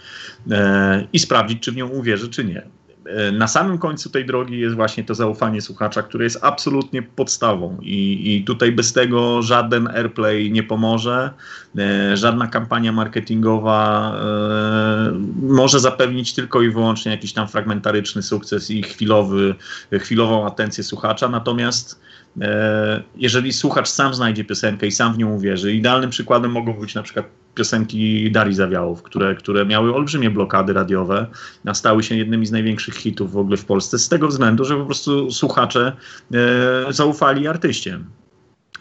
e, 0.50 1.06
i 1.12 1.18
sprawdzić, 1.18 1.62
czy 1.62 1.72
w 1.72 1.76
nią 1.76 1.88
uwierzy, 1.88 2.28
czy 2.28 2.44
nie. 2.44 2.79
E, 3.16 3.32
na 3.32 3.48
samym 3.48 3.78
końcu 3.78 4.10
tej 4.10 4.26
drogi 4.26 4.58
jest 4.58 4.76
właśnie 4.76 5.04
to 5.04 5.14
zaufanie 5.14 5.60
słuchacza, 5.60 6.02
które 6.02 6.24
jest 6.24 6.38
absolutnie 6.42 7.02
podstawą. 7.02 7.78
I, 7.82 8.36
i 8.36 8.44
tutaj 8.44 8.72
bez 8.72 8.92
tego 8.92 9.42
żaden 9.42 9.88
airplay 9.88 10.52
nie 10.52 10.62
pomoże, 10.62 11.30
e, 11.78 12.16
żadna 12.16 12.46
kampania 12.46 12.92
marketingowa 12.92 14.12
e, 14.14 15.12
może 15.42 15.80
zapewnić 15.80 16.34
tylko 16.34 16.62
i 16.62 16.70
wyłącznie 16.70 17.12
jakiś 17.12 17.32
tam 17.32 17.48
fragmentaryczny 17.48 18.22
sukces 18.22 18.70
i 18.70 18.82
chwilowy, 18.82 19.54
chwilową 19.92 20.46
atencję 20.46 20.84
słuchacza, 20.84 21.28
natomiast 21.28 22.00
jeżeli 23.16 23.52
słuchacz 23.52 23.88
sam 23.88 24.14
znajdzie 24.14 24.44
piosenkę 24.44 24.86
i 24.86 24.92
sam 24.92 25.14
w 25.14 25.18
nią 25.18 25.34
uwierzy, 25.34 25.72
idealnym 25.72 26.10
przykładem 26.10 26.50
mogą 26.50 26.72
być 26.72 26.94
na 26.94 27.02
przykład 27.02 27.26
piosenki 27.54 28.30
Darii 28.30 28.54
Zawiałów, 28.54 29.02
które, 29.02 29.34
które 29.34 29.66
miały 29.66 29.94
olbrzymie 29.94 30.30
blokady 30.30 30.72
radiowe, 30.72 31.26
a 31.66 31.74
stały 31.74 32.02
się 32.02 32.16
jednymi 32.16 32.46
z 32.46 32.52
największych 32.52 32.94
hitów 32.94 33.32
w 33.32 33.36
ogóle 33.36 33.56
w 33.56 33.64
Polsce, 33.64 33.98
z 33.98 34.08
tego 34.08 34.28
względu, 34.28 34.64
że 34.64 34.76
po 34.76 34.84
prostu 34.86 35.30
słuchacze 35.30 35.96
e, 36.88 36.92
zaufali 36.92 37.46
artyście. 37.46 38.00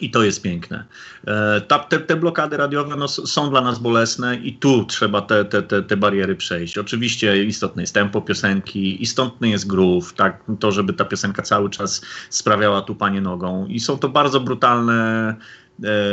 I 0.00 0.10
to 0.10 0.22
jest 0.22 0.42
piękne. 0.42 0.84
E, 1.26 1.60
ta, 1.60 1.78
te, 1.78 1.98
te, 1.98 2.16
blokady 2.16 2.56
radiowe 2.56 2.96
no, 2.96 3.08
są 3.08 3.50
dla 3.50 3.60
nas 3.60 3.78
bolesne 3.78 4.36
i 4.36 4.52
tu 4.52 4.84
trzeba 4.84 5.22
te, 5.22 5.44
te, 5.44 5.62
te, 5.62 5.82
te 5.82 5.96
bariery 5.96 6.36
przejść. 6.36 6.78
Oczywiście 6.78 7.44
istotne 7.44 7.82
jest 7.82 7.94
tempo 7.94 8.22
piosenki, 8.22 9.02
istotny 9.02 9.48
jest 9.48 9.66
groove, 9.66 10.12
tak, 10.12 10.44
to 10.60 10.72
żeby 10.72 10.92
ta 10.92 11.04
piosenka 11.04 11.42
cały 11.42 11.70
czas 11.70 12.02
sprawiała 12.30 12.82
tu 12.82 12.94
panie 12.94 13.20
nogą. 13.20 13.66
I 13.66 13.80
są 13.80 13.98
to 13.98 14.08
bardzo 14.08 14.40
brutalne 14.40 15.36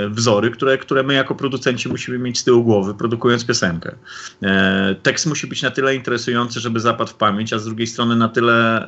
wzory, 0.09 0.51
które, 0.51 0.77
które 0.77 1.03
my 1.03 1.13
jako 1.13 1.35
producenci 1.35 1.89
musimy 1.89 2.19
mieć 2.19 2.39
z 2.39 2.43
tyłu 2.43 2.63
głowy, 2.63 2.93
produkując 2.93 3.45
piosenkę. 3.45 3.95
E, 4.43 4.95
tekst 5.03 5.25
musi 5.25 5.47
być 5.47 5.61
na 5.61 5.71
tyle 5.71 5.95
interesujący, 5.95 6.59
żeby 6.59 6.79
zapadł 6.79 7.11
w 7.11 7.13
pamięć, 7.13 7.53
a 7.53 7.59
z 7.59 7.65
drugiej 7.65 7.87
strony 7.87 8.15
na 8.15 8.29
tyle 8.29 8.87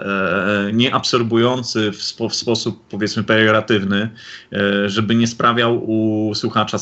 e, 0.67 0.73
nieabsorbujący 0.73 1.91
w, 1.91 2.03
spo, 2.03 2.29
w 2.29 2.35
sposób 2.35 2.83
powiedzmy 2.89 3.23
pejoratywny, 3.23 4.09
żeby 4.85 5.15
nie 5.15 5.27
sprawiał 5.27 5.83
u 5.91 6.31
słuchacza 6.35 6.77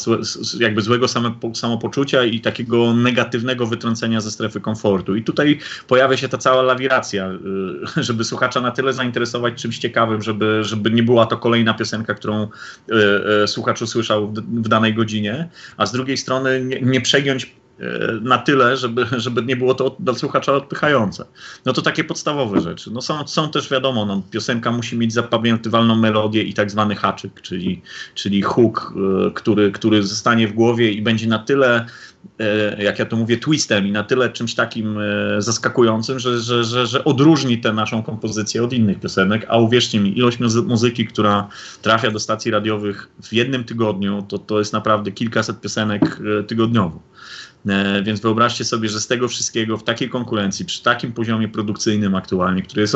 jakby 0.59 0.81
złego 0.81 1.07
samopoczucia 1.53 2.23
i 2.23 2.39
takiego 2.39 2.93
negatywnego 2.93 3.65
wytrącenia 3.65 4.21
ze 4.21 4.31
strefy 4.31 4.61
komfortu. 4.61 5.15
I 5.15 5.23
tutaj 5.23 5.59
pojawia 5.87 6.17
się 6.17 6.29
ta 6.29 6.37
cała 6.37 6.61
lawiracja, 6.61 7.29
żeby 7.97 8.23
słuchacza 8.23 8.61
na 8.61 8.71
tyle 8.71 8.93
zainteresować 8.93 9.53
czymś 9.53 9.77
ciekawym, 9.79 10.21
żeby, 10.21 10.63
żeby 10.63 10.91
nie 10.91 11.03
była 11.03 11.25
to 11.25 11.37
kolejna 11.37 11.73
piosenka, 11.73 12.13
którą 12.13 12.47
słuchacz 13.45 13.81
usłyszał 13.87 14.33
w, 14.33 14.67
danej 14.67 14.93
godzinie, 14.93 15.49
a 15.77 15.85
z 15.85 15.91
drugiej 15.91 16.17
strony 16.17 16.61
nie, 16.65 16.81
nie 16.81 17.01
przegiąć 17.01 17.51
na 18.21 18.37
tyle, 18.37 18.77
żeby, 18.77 19.05
żeby 19.17 19.43
nie 19.43 19.55
było 19.55 19.73
to 19.73 19.95
dla 19.99 20.13
słuchacza 20.13 20.53
odpychające. 20.53 21.25
No 21.65 21.73
to 21.73 21.81
takie 21.81 22.03
podstawowe 22.03 22.61
rzeczy. 22.61 22.91
No 22.91 23.01
są, 23.01 23.27
są 23.27 23.51
też 23.51 23.69
wiadomo, 23.69 24.05
no, 24.05 24.21
piosenka 24.31 24.71
musi 24.71 24.97
mieć 24.97 25.13
zapamiętywalną 25.13 25.95
melodię 25.95 26.43
i 26.43 26.53
tak 26.53 26.71
zwany 26.71 26.95
haczyk, 26.95 27.41
czyli, 27.41 27.81
czyli 28.15 28.41
hook, 28.41 28.93
y, 29.27 29.31
który, 29.31 29.71
który 29.71 30.03
zostanie 30.03 30.47
w 30.47 30.53
głowie 30.53 30.91
i 30.91 31.01
będzie 31.01 31.27
na 31.27 31.39
tyle 31.39 31.85
E, 32.39 32.83
jak 32.83 32.99
ja 32.99 33.05
to 33.05 33.15
mówię, 33.15 33.37
twistem 33.37 33.87
i 33.87 33.91
na 33.91 34.03
tyle 34.03 34.29
czymś 34.29 34.55
takim 34.55 34.97
e, 34.99 35.41
zaskakującym, 35.41 36.19
że, 36.19 36.39
że, 36.39 36.63
że, 36.63 36.87
że 36.87 37.03
odróżni 37.03 37.57
tę 37.57 37.73
naszą 37.73 38.03
kompozycję 38.03 38.63
od 38.63 38.73
innych 38.73 38.99
piosenek, 38.99 39.45
a 39.49 39.57
uwierzcie 39.57 39.99
mi, 39.99 40.17
ilość 40.17 40.39
muzyki, 40.67 41.07
która 41.07 41.47
trafia 41.81 42.11
do 42.11 42.19
stacji 42.19 42.51
radiowych 42.51 43.09
w 43.23 43.33
jednym 43.33 43.63
tygodniu, 43.63 44.25
to, 44.27 44.37
to 44.37 44.59
jest 44.59 44.73
naprawdę 44.73 45.11
kilkaset 45.11 45.61
piosenek 45.61 46.19
e, 46.39 46.43
tygodniowo. 46.43 46.99
E, 47.69 48.03
więc 48.03 48.19
wyobraźcie 48.19 48.65
sobie, 48.65 48.89
że 48.89 48.99
z 48.99 49.07
tego 49.07 49.27
wszystkiego 49.27 49.77
w 49.77 49.83
takiej 49.83 50.09
konkurencji, 50.09 50.65
przy 50.65 50.83
takim 50.83 51.13
poziomie 51.13 51.47
produkcyjnym 51.47 52.15
aktualnie, 52.15 52.61
który 52.61 52.81
jest 52.81 52.95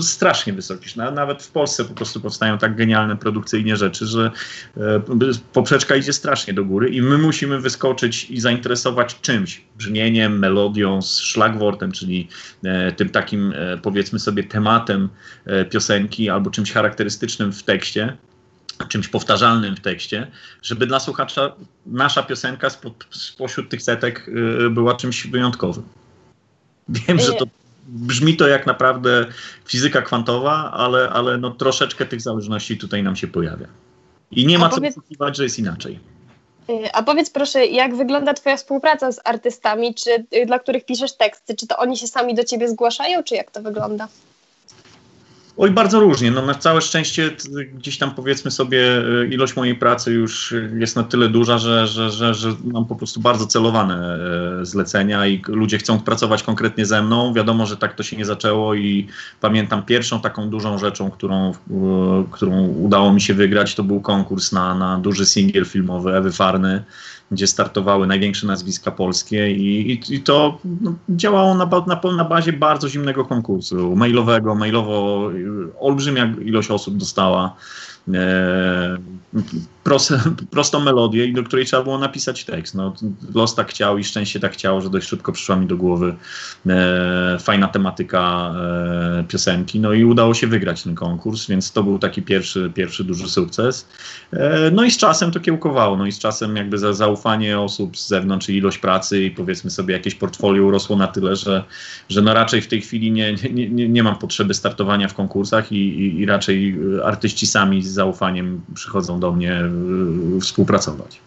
strasznie 0.00 0.52
wysoki, 0.52 0.90
nawet 0.96 1.42
w 1.42 1.50
Polsce 1.50 1.84
po 1.84 1.94
prostu 1.94 2.20
powstają 2.20 2.58
tak 2.58 2.76
genialne 2.76 3.16
produkcyjnie 3.16 3.76
rzeczy, 3.76 4.06
że 4.06 4.30
e, 4.76 5.02
poprzeczka 5.52 5.96
idzie 5.96 6.12
strasznie 6.12 6.54
do 6.54 6.64
góry 6.64 6.88
i 6.88 7.02
my 7.02 7.18
musimy 7.18 7.60
wyskoczyć 7.60 8.30
i 8.30 8.40
zainteresować 8.40 9.20
czymś, 9.20 9.64
brzmieniem, 9.78 10.38
melodią, 10.38 11.00
szlagwortem, 11.02 11.92
czyli 11.92 12.28
e, 12.64 12.92
tym 12.92 13.08
takim 13.08 13.54
powiedzmy 13.82 14.18
sobie 14.18 14.44
tematem 14.44 15.08
piosenki 15.70 16.30
albo 16.30 16.50
czymś 16.50 16.72
charakterystycznym 16.72 17.52
w 17.52 17.62
tekście, 17.62 18.16
czymś 18.88 19.08
powtarzalnym 19.08 19.76
w 19.76 19.80
tekście, 19.80 20.30
żeby 20.62 20.86
dla 20.86 21.00
słuchacza 21.00 21.52
nasza 21.86 22.22
piosenka 22.22 22.68
spośród 23.10 23.68
tych 23.68 23.82
setek 23.82 24.28
y, 24.28 24.70
była 24.70 24.94
czymś 24.94 25.26
wyjątkowym. 25.26 25.84
Wiem, 26.88 27.20
że 27.20 27.32
to 27.32 27.44
brzmi 27.86 28.36
to 28.36 28.48
jak 28.48 28.66
naprawdę 28.66 29.26
fizyka 29.64 30.02
kwantowa, 30.02 30.72
ale, 30.72 31.10
ale 31.10 31.38
no 31.38 31.50
troszeczkę 31.50 32.06
tych 32.06 32.20
zależności 32.20 32.78
tutaj 32.78 33.02
nam 33.02 33.16
się 33.16 33.26
pojawia. 33.26 33.66
I 34.30 34.46
nie 34.46 34.58
ma 34.58 34.68
co 34.68 34.76
powiedz... 34.76 34.94
poszukiwać, 34.94 35.36
że 35.36 35.44
jest 35.44 35.58
inaczej. 35.58 36.00
Y, 36.70 36.92
a 36.92 37.02
powiedz 37.02 37.30
proszę, 37.30 37.66
jak 37.66 37.96
wygląda 37.96 38.34
Twoja 38.34 38.56
współpraca 38.56 39.12
z 39.12 39.20
artystami, 39.24 39.94
czy 39.94 40.10
y, 40.36 40.46
dla 40.46 40.58
których 40.58 40.84
piszesz 40.84 41.16
teksty? 41.16 41.54
Czy 41.54 41.66
to 41.66 41.76
oni 41.76 41.96
się 41.96 42.06
sami 42.06 42.34
do 42.34 42.44
Ciebie 42.44 42.68
zgłaszają, 42.68 43.22
czy 43.22 43.34
jak 43.34 43.50
to 43.50 43.62
wygląda? 43.62 44.08
Oj, 45.56 45.70
bardzo 45.70 46.00
różnie. 46.00 46.30
No, 46.30 46.46
na 46.46 46.54
całe 46.54 46.80
szczęście 46.80 47.30
gdzieś 47.74 47.98
tam 47.98 48.14
powiedzmy 48.14 48.50
sobie 48.50 49.02
e, 49.22 49.26
ilość 49.26 49.56
mojej 49.56 49.74
pracy 49.74 50.12
już 50.12 50.54
jest 50.78 50.96
na 50.96 51.02
tyle 51.02 51.28
duża, 51.28 51.58
że, 51.58 51.86
że, 51.86 52.10
że, 52.10 52.34
że 52.34 52.52
mam 52.64 52.86
po 52.86 52.96
prostu 52.96 53.20
bardzo 53.20 53.46
celowane 53.46 54.18
e, 54.60 54.66
zlecenia 54.66 55.26
i 55.26 55.42
ludzie 55.48 55.78
chcą 55.78 56.00
pracować 56.00 56.42
konkretnie 56.42 56.86
ze 56.86 57.02
mną. 57.02 57.34
Wiadomo, 57.34 57.66
że 57.66 57.76
tak 57.76 57.94
to 57.94 58.02
się 58.02 58.16
nie 58.16 58.24
zaczęło 58.24 58.74
i 58.74 59.06
pamiętam 59.40 59.82
pierwszą 59.82 60.20
taką 60.20 60.50
dużą 60.50 60.78
rzeczą, 60.78 61.10
którą, 61.10 61.50
e, 61.50 61.54
którą 62.30 62.66
udało 62.66 63.12
mi 63.12 63.20
się 63.20 63.34
wygrać, 63.34 63.74
to 63.74 63.84
był 63.84 64.00
konkurs 64.00 64.52
na, 64.52 64.74
na 64.74 64.98
duży 64.98 65.26
singiel 65.26 65.64
filmowy 65.64 66.16
Ewy 66.16 66.32
Farny 66.32 66.82
gdzie 67.32 67.46
startowały 67.46 68.06
największe 68.06 68.46
nazwiska 68.46 68.90
polskie 68.90 69.50
i, 69.50 69.92
i, 69.92 70.14
i 70.14 70.20
to 70.20 70.58
no, 70.80 70.94
działało 71.08 71.54
na, 71.54 71.70
na, 71.86 72.12
na 72.16 72.24
bazie 72.24 72.52
bardzo 72.52 72.88
zimnego 72.88 73.24
konkursu, 73.24 73.96
mailowego, 73.96 74.54
mailowo 74.54 75.30
olbrzymia 75.80 76.34
ilość 76.44 76.70
osób 76.70 76.96
dostała 76.96 77.56
proste, 79.84 80.20
prostą 80.50 80.80
melodię, 80.80 81.32
do 81.32 81.42
której 81.42 81.66
trzeba 81.66 81.82
było 81.82 81.98
napisać 81.98 82.44
tekst. 82.44 82.74
No, 82.74 82.94
los 83.34 83.54
tak 83.54 83.68
chciał 83.68 83.98
i 83.98 84.04
szczęście 84.04 84.40
tak 84.40 84.52
chciało, 84.52 84.80
że 84.80 84.90
dość 84.90 85.08
szybko 85.08 85.32
przyszła 85.32 85.56
mi 85.56 85.66
do 85.66 85.76
głowy 85.76 86.14
e, 86.66 87.38
fajna 87.40 87.68
tematyka 87.68 88.54
e, 88.56 89.24
piosenki. 89.28 89.80
No 89.80 89.92
i 89.92 90.04
udało 90.04 90.34
się 90.34 90.46
wygrać 90.46 90.82
ten 90.82 90.94
konkurs, 90.94 91.46
więc 91.46 91.72
to 91.72 91.82
był 91.82 91.98
taki 91.98 92.22
pierwszy, 92.22 92.70
pierwszy 92.74 93.04
duży 93.04 93.28
sukces. 93.28 93.88
E, 94.32 94.70
no 94.70 94.84
i 94.84 94.90
z 94.90 94.96
czasem 94.96 95.30
to 95.30 95.40
kiełkowało. 95.40 95.96
No 95.96 96.06
i 96.06 96.12
z 96.12 96.18
czasem 96.18 96.56
jakby 96.56 96.78
za 96.78 96.92
zaufanie 96.92 97.60
osób 97.60 97.98
z 97.98 98.08
zewnątrz 98.08 98.48
i 98.48 98.56
ilość 98.56 98.78
pracy 98.78 99.24
i 99.24 99.30
powiedzmy 99.30 99.70
sobie 99.70 99.94
jakieś 99.94 100.14
portfolio 100.14 100.64
urosło 100.64 100.96
na 100.96 101.06
tyle, 101.06 101.36
że, 101.36 101.64
że 102.08 102.22
no 102.22 102.34
raczej 102.34 102.60
w 102.60 102.68
tej 102.68 102.80
chwili 102.80 103.12
nie, 103.12 103.34
nie, 103.52 103.70
nie, 103.70 103.88
nie 103.88 104.02
mam 104.02 104.18
potrzeby 104.18 104.54
startowania 104.54 105.08
w 105.08 105.14
konkursach 105.14 105.72
i, 105.72 105.76
i, 105.76 106.20
i 106.20 106.26
raczej 106.26 106.78
artyści 107.04 107.46
sami 107.46 107.82
z 107.92 107.94
zaufaniem 107.94 108.60
przychodzą 108.74 109.20
do 109.20 109.32
mnie 109.32 109.62
Y, 110.36 110.40
współpracować. 110.40 111.20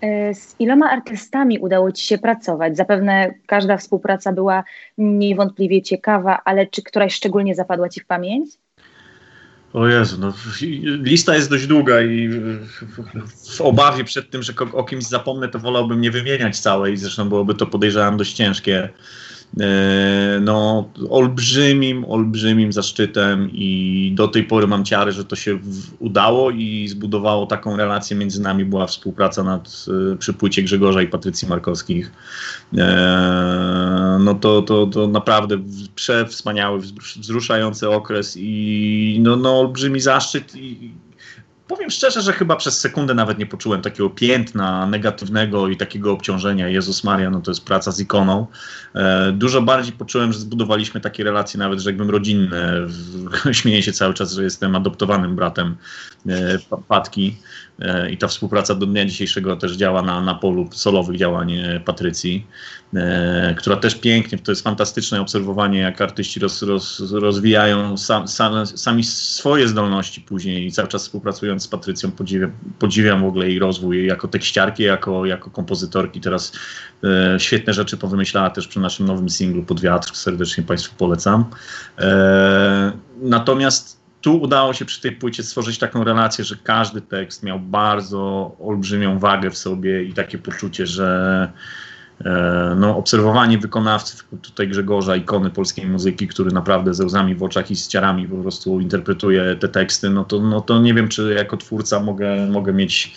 E, 0.00 0.34
z 0.34 0.56
iloma 0.58 0.90
artystami 0.90 1.58
udało 1.58 1.92
Ci 1.92 2.06
się 2.06 2.18
pracować? 2.18 2.76
Zapewne 2.76 3.34
każda 3.46 3.76
współpraca 3.76 4.32
była 4.32 4.64
niewątpliwie 4.98 5.82
ciekawa, 5.82 6.40
ale 6.44 6.66
czy 6.66 6.82
któraś 6.82 7.14
szczególnie 7.14 7.54
zapadła 7.54 7.88
Ci 7.88 8.00
w 8.00 8.06
pamięć? 8.06 8.50
O 9.72 9.86
Jezu, 9.86 10.16
no, 10.20 10.32
lista 11.02 11.34
jest 11.34 11.50
dość 11.50 11.66
długa 11.66 12.02
i 12.02 12.28
w 13.46 13.60
obawie 13.60 14.04
przed 14.04 14.30
tym, 14.30 14.42
że 14.42 14.52
o 14.72 14.84
kimś 14.84 15.04
zapomnę, 15.04 15.48
to 15.48 15.58
wolałbym 15.58 16.00
nie 16.00 16.10
wymieniać 16.10 16.60
całej, 16.60 16.96
zresztą 16.96 17.28
byłoby 17.28 17.54
to 17.54 17.66
podejrzewam 17.66 18.16
dość 18.16 18.32
ciężkie. 18.32 18.88
E, 19.60 20.40
no, 20.40 20.88
olbrzymim, 21.10 22.04
olbrzymim 22.04 22.72
zaszczytem 22.72 23.50
i 23.52 24.12
do 24.14 24.28
tej 24.28 24.44
pory 24.44 24.66
mam 24.66 24.84
ciary, 24.84 25.12
że 25.12 25.24
to 25.24 25.36
się 25.36 25.58
udało 25.98 26.50
i 26.50 26.88
zbudowało 26.88 27.46
taką 27.46 27.76
relację 27.76 28.16
między 28.16 28.42
nami. 28.42 28.64
Była 28.64 28.86
współpraca 28.86 29.42
nad, 29.42 29.86
e, 30.12 30.16
przy 30.16 30.32
płycie 30.32 30.62
Grzegorza 30.62 31.02
i 31.02 31.08
Patrycji 31.08 31.48
Markowskich. 31.48 32.12
E, 32.78 34.18
no 34.20 34.34
to, 34.34 34.62
to, 34.62 34.86
to 34.86 35.06
naprawdę 35.06 35.58
przewspaniały, 35.94 36.80
wzruszający 37.16 37.90
okres 37.90 38.36
i 38.36 39.18
no, 39.22 39.36
no 39.36 39.60
olbrzymi 39.60 40.00
zaszczyt 40.00 40.56
i 40.56 40.90
Powiem 41.68 41.90
szczerze, 41.90 42.22
że 42.22 42.32
chyba 42.32 42.56
przez 42.56 42.80
sekundę 42.80 43.14
nawet 43.14 43.38
nie 43.38 43.46
poczułem 43.46 43.82
takiego 43.82 44.10
piętna 44.10 44.86
negatywnego 44.86 45.68
i 45.68 45.76
takiego 45.76 46.12
obciążenia. 46.12 46.68
Jezus 46.68 47.04
Maria, 47.04 47.30
no 47.30 47.40
to 47.40 47.50
jest 47.50 47.64
praca 47.64 47.92
z 47.92 48.00
ikoną. 48.00 48.46
E, 48.94 49.32
dużo 49.32 49.62
bardziej 49.62 49.92
poczułem, 49.92 50.32
że 50.32 50.38
zbudowaliśmy 50.38 51.00
takie 51.00 51.24
relacje 51.24 51.58
nawet, 51.58 51.80
że 51.80 51.90
jakbym 51.90 52.10
rodzinne. 52.10 52.86
Śmieję 53.52 53.82
się 53.82 53.92
cały 53.92 54.14
czas, 54.14 54.32
że 54.32 54.42
jestem 54.42 54.76
adoptowanym 54.76 55.36
bratem 55.36 55.76
e, 56.28 56.58
Patki. 56.88 57.36
E, 57.80 58.10
i 58.10 58.18
ta 58.18 58.28
współpraca 58.28 58.74
do 58.74 58.86
dnia 58.86 59.04
dzisiejszego 59.04 59.56
też 59.56 59.72
działa 59.72 60.02
na, 60.02 60.20
na 60.20 60.34
polu 60.34 60.68
solowych 60.72 61.16
działań 61.16 61.52
e, 61.52 61.80
Patrycji, 61.80 62.46
e, 62.94 63.54
która 63.58 63.76
też 63.76 63.94
pięknie, 63.94 64.38
to 64.38 64.52
jest 64.52 64.62
fantastyczne 64.62 65.20
obserwowanie, 65.20 65.78
jak 65.78 66.00
artyści 66.00 66.40
roz, 66.40 66.62
roz, 66.62 67.12
rozwijają 67.12 67.96
sam, 67.96 68.28
sam, 68.28 68.66
sami 68.66 69.04
swoje 69.04 69.68
zdolności 69.68 70.20
później 70.20 70.66
i 70.66 70.72
cały 70.72 70.88
czas 70.88 71.02
współpracując 71.02 71.62
z 71.62 71.68
Patrycją 71.68 72.10
podziwiam, 72.10 72.52
podziwiam 72.78 73.22
w 73.22 73.26
ogóle 73.26 73.48
jej 73.48 73.58
rozwój 73.58 74.06
jako 74.06 74.28
tekściarki, 74.28 74.82
jako, 74.82 75.26
jako 75.26 75.50
kompozytorki. 75.50 76.20
Teraz 76.20 76.52
e, 77.04 77.40
świetne 77.40 77.72
rzeczy 77.72 77.96
powymyślała 77.96 78.50
też 78.50 78.68
przy 78.68 78.80
naszym 78.80 79.06
nowym 79.06 79.30
singlu 79.30 79.62
Pod 79.62 79.80
wiatr, 79.80 80.16
serdecznie 80.16 80.64
Państwu 80.64 80.94
polecam. 80.98 81.44
E, 81.98 82.92
natomiast 83.22 84.05
tu 84.20 84.40
udało 84.40 84.72
się 84.72 84.84
przy 84.84 85.00
tej 85.00 85.12
płycie 85.12 85.42
stworzyć 85.42 85.78
taką 85.78 86.04
relację, 86.04 86.44
że 86.44 86.56
każdy 86.62 87.00
tekst 87.00 87.42
miał 87.42 87.60
bardzo 87.60 88.56
olbrzymią 88.60 89.18
wagę 89.18 89.50
w 89.50 89.58
sobie 89.58 90.02
i 90.02 90.12
takie 90.12 90.38
poczucie, 90.38 90.86
że 90.86 91.52
e, 92.24 92.74
no, 92.76 92.96
obserwowanie 92.96 93.58
wykonawcy, 93.58 94.16
tutaj 94.42 94.68
Grzegorza, 94.68 95.16
ikony 95.16 95.50
polskiej 95.50 95.86
muzyki, 95.86 96.28
który 96.28 96.50
naprawdę 96.50 96.94
ze 96.94 97.04
łzami 97.04 97.34
w 97.34 97.42
oczach 97.42 97.70
i 97.70 97.76
z 97.76 97.88
ciarami 97.88 98.28
po 98.28 98.36
prostu 98.36 98.80
interpretuje 98.80 99.56
te 99.56 99.68
teksty, 99.68 100.10
no 100.10 100.24
to, 100.24 100.40
no 100.40 100.60
to 100.60 100.78
nie 100.78 100.94
wiem, 100.94 101.08
czy 101.08 101.34
jako 101.36 101.56
twórca 101.56 102.00
mogę, 102.00 102.46
mogę 102.46 102.72
mieć 102.72 103.14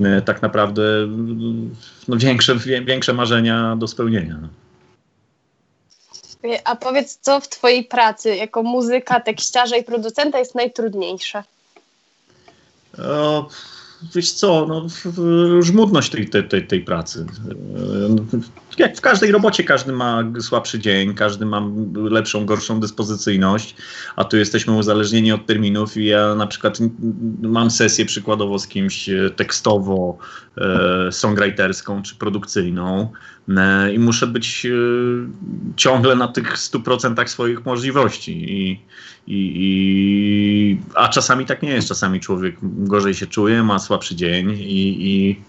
e, 0.00 0.22
tak 0.22 0.42
naprawdę 0.42 0.82
no, 2.08 2.16
większe, 2.16 2.56
większe 2.84 3.12
marzenia 3.12 3.76
do 3.76 3.86
spełnienia. 3.86 4.38
No. 6.42 6.50
A 6.64 6.76
powiedz, 6.76 7.18
co 7.20 7.40
w 7.40 7.48
Twojej 7.48 7.84
pracy 7.84 8.36
jako 8.36 8.62
muzyka, 8.62 9.20
tekściarza 9.20 9.76
i 9.76 9.84
producenta 9.84 10.38
jest 10.38 10.54
najtrudniejsze? 10.54 11.42
O, 12.98 13.48
wiesz 14.14 14.32
co, 14.32 14.66
no, 14.66 14.86
żmudność 15.62 16.10
tej, 16.10 16.48
tej, 16.48 16.66
tej 16.66 16.80
pracy. 16.80 17.26
Jak 18.78 18.96
w 18.96 19.00
każdej 19.00 19.32
robocie 19.32 19.64
każdy 19.64 19.92
ma 19.92 20.24
słabszy 20.40 20.78
dzień, 20.78 21.14
każdy 21.14 21.46
ma 21.46 21.62
lepszą, 21.94 22.46
gorszą 22.46 22.80
dyspozycyjność, 22.80 23.76
a 24.16 24.24
tu 24.24 24.36
jesteśmy 24.36 24.76
uzależnieni 24.76 25.32
od 25.32 25.46
terminów 25.46 25.96
i 25.96 26.04
ja 26.04 26.34
na 26.34 26.46
przykład 26.46 26.78
mam 27.42 27.70
sesję 27.70 28.04
przykładowo 28.04 28.58
z 28.58 28.68
kimś 28.68 29.10
tekstowo, 29.36 30.18
e, 30.58 31.12
songwriterską 31.12 32.02
czy 32.02 32.14
produkcyjną 32.14 33.00
e, 33.02 33.37
i 33.94 33.98
muszę 33.98 34.26
być 34.26 34.66
e, 34.66 34.70
ciągle 35.76 36.16
na 36.16 36.28
tych 36.28 36.54
100% 36.56 37.26
swoich 37.26 37.64
możliwości. 37.66 38.32
I, 38.32 38.70
i, 39.26 39.52
i, 39.56 40.78
a 40.94 41.08
czasami 41.08 41.46
tak 41.46 41.62
nie 41.62 41.70
jest, 41.70 41.88
czasami 41.88 42.20
człowiek 42.20 42.56
gorzej 42.62 43.14
się 43.14 43.26
czuje, 43.26 43.62
ma 43.62 43.78
słabszy 43.78 44.16
dzień 44.16 44.50
i, 44.50 45.10
i 45.10 45.42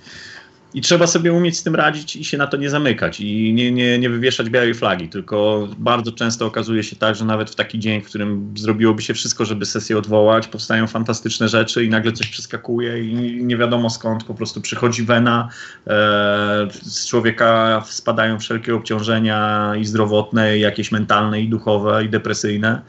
i 0.73 0.81
trzeba 0.81 1.07
sobie 1.07 1.33
umieć 1.33 1.57
z 1.57 1.63
tym 1.63 1.75
radzić 1.75 2.15
i 2.15 2.23
się 2.23 2.38
na 2.38 2.47
to 2.47 2.57
nie 2.57 2.69
zamykać 2.69 3.19
i 3.19 3.53
nie, 3.53 3.71
nie, 3.71 3.99
nie 3.99 4.09
wywieszać 4.09 4.49
białej 4.49 4.73
flagi, 4.73 5.09
tylko 5.09 5.67
bardzo 5.77 6.11
często 6.11 6.45
okazuje 6.45 6.83
się 6.83 6.95
tak, 6.95 7.15
że 7.15 7.25
nawet 7.25 7.49
w 7.49 7.55
taki 7.55 7.79
dzień, 7.79 8.01
w 8.01 8.05
którym 8.05 8.53
zrobiłoby 8.57 9.01
się 9.01 9.13
wszystko, 9.13 9.45
żeby 9.45 9.65
sesję 9.65 9.97
odwołać, 9.97 10.47
powstają 10.47 10.88
fantastyczne 10.88 11.49
rzeczy 11.49 11.85
i 11.85 11.89
nagle 11.89 12.11
coś 12.11 12.27
przeskakuje 12.27 13.03
i 13.03 13.43
nie 13.43 13.57
wiadomo 13.57 13.89
skąd, 13.89 14.23
po 14.23 14.33
prostu 14.33 14.61
przychodzi 14.61 15.03
wena, 15.03 15.49
e, 15.88 16.67
z 16.81 17.07
człowieka 17.07 17.81
spadają 17.85 18.39
wszelkie 18.39 18.75
obciążenia 18.75 19.71
i 19.79 19.85
zdrowotne, 19.85 20.57
i 20.57 20.61
jakieś 20.61 20.91
mentalne, 20.91 21.41
i 21.41 21.49
duchowe, 21.49 22.05
i 22.05 22.09
depresyjne, 22.09 22.81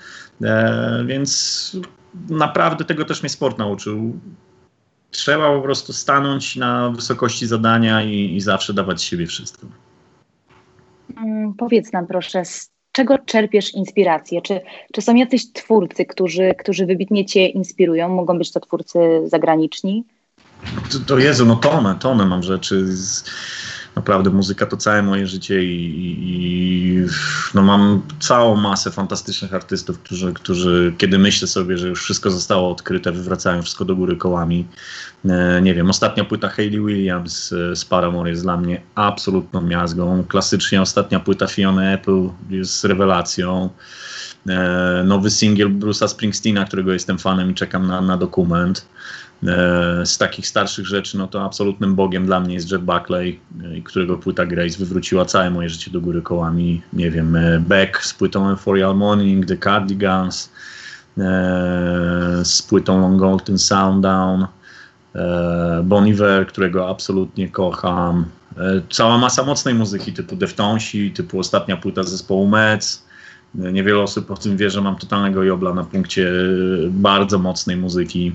e, 0.43 1.05
więc 1.07 1.77
naprawdę 2.29 2.85
tego 2.85 3.05
też 3.05 3.23
mnie 3.23 3.31
sport 3.31 3.59
nauczył 3.59 4.21
trzeba 5.11 5.57
po 5.57 5.63
prostu 5.63 5.93
stanąć 5.93 6.57
na 6.57 6.91
wysokości 6.91 7.47
zadania 7.47 8.03
i, 8.03 8.37
i 8.37 8.41
zawsze 8.41 8.75
dawać 8.75 9.03
siebie 9.03 9.27
wszystko. 9.27 9.67
Hmm, 11.15 11.55
powiedz 11.55 11.93
nam 11.93 12.07
proszę, 12.07 12.45
z 12.45 12.71
czego 12.93 13.19
czerpiesz 13.19 13.75
inspirację? 13.75 14.43
Czy, 14.43 14.61
czy 14.93 15.03
są 15.03 15.15
jacyś 15.15 15.53
twórcy, 15.53 16.05
którzy, 16.05 16.55
którzy 16.59 16.87
wybitnie 16.87 17.27
cię 17.27 17.47
inspirują? 17.47 18.09
Mogą 18.09 18.39
być 18.39 18.53
to 18.53 18.61
twórcy 18.61 18.99
zagraniczni? 19.25 20.05
To, 20.93 20.99
to 21.07 21.19
Jezu, 21.19 21.47
no 21.47 21.57
tonę, 21.57 21.97
tonę 22.01 22.27
mam 22.27 22.43
rzeczy. 22.43 22.97
Z 22.97 23.25
naprawdę 23.97 24.31
muzyka 24.31 24.67
to 24.67 24.77
całe 24.77 25.03
moje 25.03 25.27
życie 25.27 25.65
i, 25.65 26.17
i, 26.23 27.07
no 27.55 27.63
mam 27.63 28.03
całą 28.21 28.57
masę 28.57 28.91
fantastycznych 28.91 29.55
artystów, 29.55 29.99
którzy, 29.99 30.33
którzy 30.33 30.95
kiedy 30.99 31.19
myślę 31.19 31.49
sobie, 31.49 31.79
że 31.79 31.89
już 31.89 32.03
wszystko 32.03 32.31
zostało 32.31 32.71
odkryte, 32.71 33.13
wywracają 33.13 33.63
wszystko 33.63 33.85
do 33.85 33.97
góry 33.97 34.17
kołami. 34.17 34.67
E, 35.29 35.63
nie 35.63 35.75
wiem, 35.75 35.91
ostatnia 35.91 36.25
płyta 36.25 36.49
Hayley 36.49 36.81
Williams 36.81 37.53
e, 37.53 37.77
z 37.77 37.85
Paramore 37.85 38.31
jest 38.31 38.43
dla 38.43 38.57
mnie 38.57 38.83
absolutną 38.95 39.61
miazgą. 39.61 40.25
Klasycznie 40.29 40.83
ostatnia 40.83 41.21
płyta 41.21 41.47
Fiona 41.47 41.93
Apple 41.93 42.29
jest 42.51 42.85
rewelacją. 42.85 43.71
E, 44.49 45.03
nowy 45.05 45.31
singiel 45.31 45.69
Bruce'a 45.69 46.09
Springsteena, 46.09 46.65
którego 46.65 46.93
jestem 46.93 47.19
fanem 47.19 47.51
i 47.51 47.55
czekam 47.55 47.87
na, 47.87 48.01
na 48.01 48.17
dokument. 48.17 48.87
E, 49.47 50.07
z 50.07 50.19
takich 50.19 50.47
starszych 50.47 50.87
rzeczy, 50.87 51.19
no 51.19 51.29
to 51.29 51.45
absolutnym 51.45 51.95
bogiem 51.95 52.27
dla 52.27 52.41
mnie 52.41 52.55
jest 52.55 52.73
Jeff 52.73 52.83
Buckley, 52.83 53.41
e, 53.63 53.81
którego 53.81 54.19
płyta 54.19 54.47
Grace 54.47 54.79
wywróciła 54.79 55.25
całe 55.25 55.51
moje 55.51 55.69
życie 55.69 55.91
do 55.91 56.01
góry 56.01 56.23
kołami. 56.23 56.83
Nie 56.93 57.11
wiem, 57.11 57.37
e, 57.37 57.61
Beck 57.61 58.05
z 58.05 58.15
płytą 58.15 58.49
Euphoria 58.51 58.93
Morning, 58.93 59.47
The 59.47 59.57
Cardigans, 59.57 60.53
z 62.43 62.63
płytą 62.63 63.01
Long 63.01 63.21
Golden 63.21 63.59
Sounddown, 63.59 64.47
Bon 65.85 66.07
Iver, 66.07 66.47
którego 66.47 66.89
absolutnie 66.89 67.49
kocham. 67.49 68.25
Cała 68.91 69.19
masa 69.19 69.43
mocnej 69.43 69.75
muzyki 69.75 70.13
typu 70.13 70.37
Deftonsi, 70.37 71.11
typu 71.11 71.39
ostatnia 71.39 71.77
płyta 71.77 72.03
zespołu 72.03 72.49
Mets. 72.49 73.05
Niewiele 73.55 74.01
osób 74.01 74.31
o 74.31 74.37
tym 74.37 74.57
wie, 74.57 74.71
że 74.71 74.81
mam 74.81 74.97
totalnego 74.97 75.43
jobla 75.45 75.75
na 75.75 75.85
punkcie 75.85 76.33
bardzo 76.91 77.39
mocnej 77.39 77.77
muzyki 77.77 78.33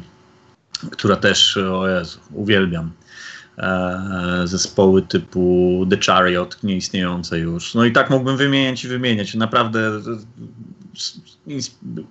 która 0.91 1.15
też, 1.15 1.58
o 1.58 1.88
Jezu, 1.88 2.19
uwielbiam. 2.34 2.91
E, 3.58 4.41
zespoły 4.43 5.02
typu 5.02 5.86
The 5.89 5.98
Chariot, 5.98 6.63
nieistniejące 6.63 7.39
już. 7.39 7.74
No 7.74 7.86
i 7.86 7.91
tak 7.91 8.10
mógłbym 8.10 8.38
wymieniać 8.38 8.84
i 8.84 8.88
wymieniać. 8.88 9.36
Naprawdę 9.36 9.91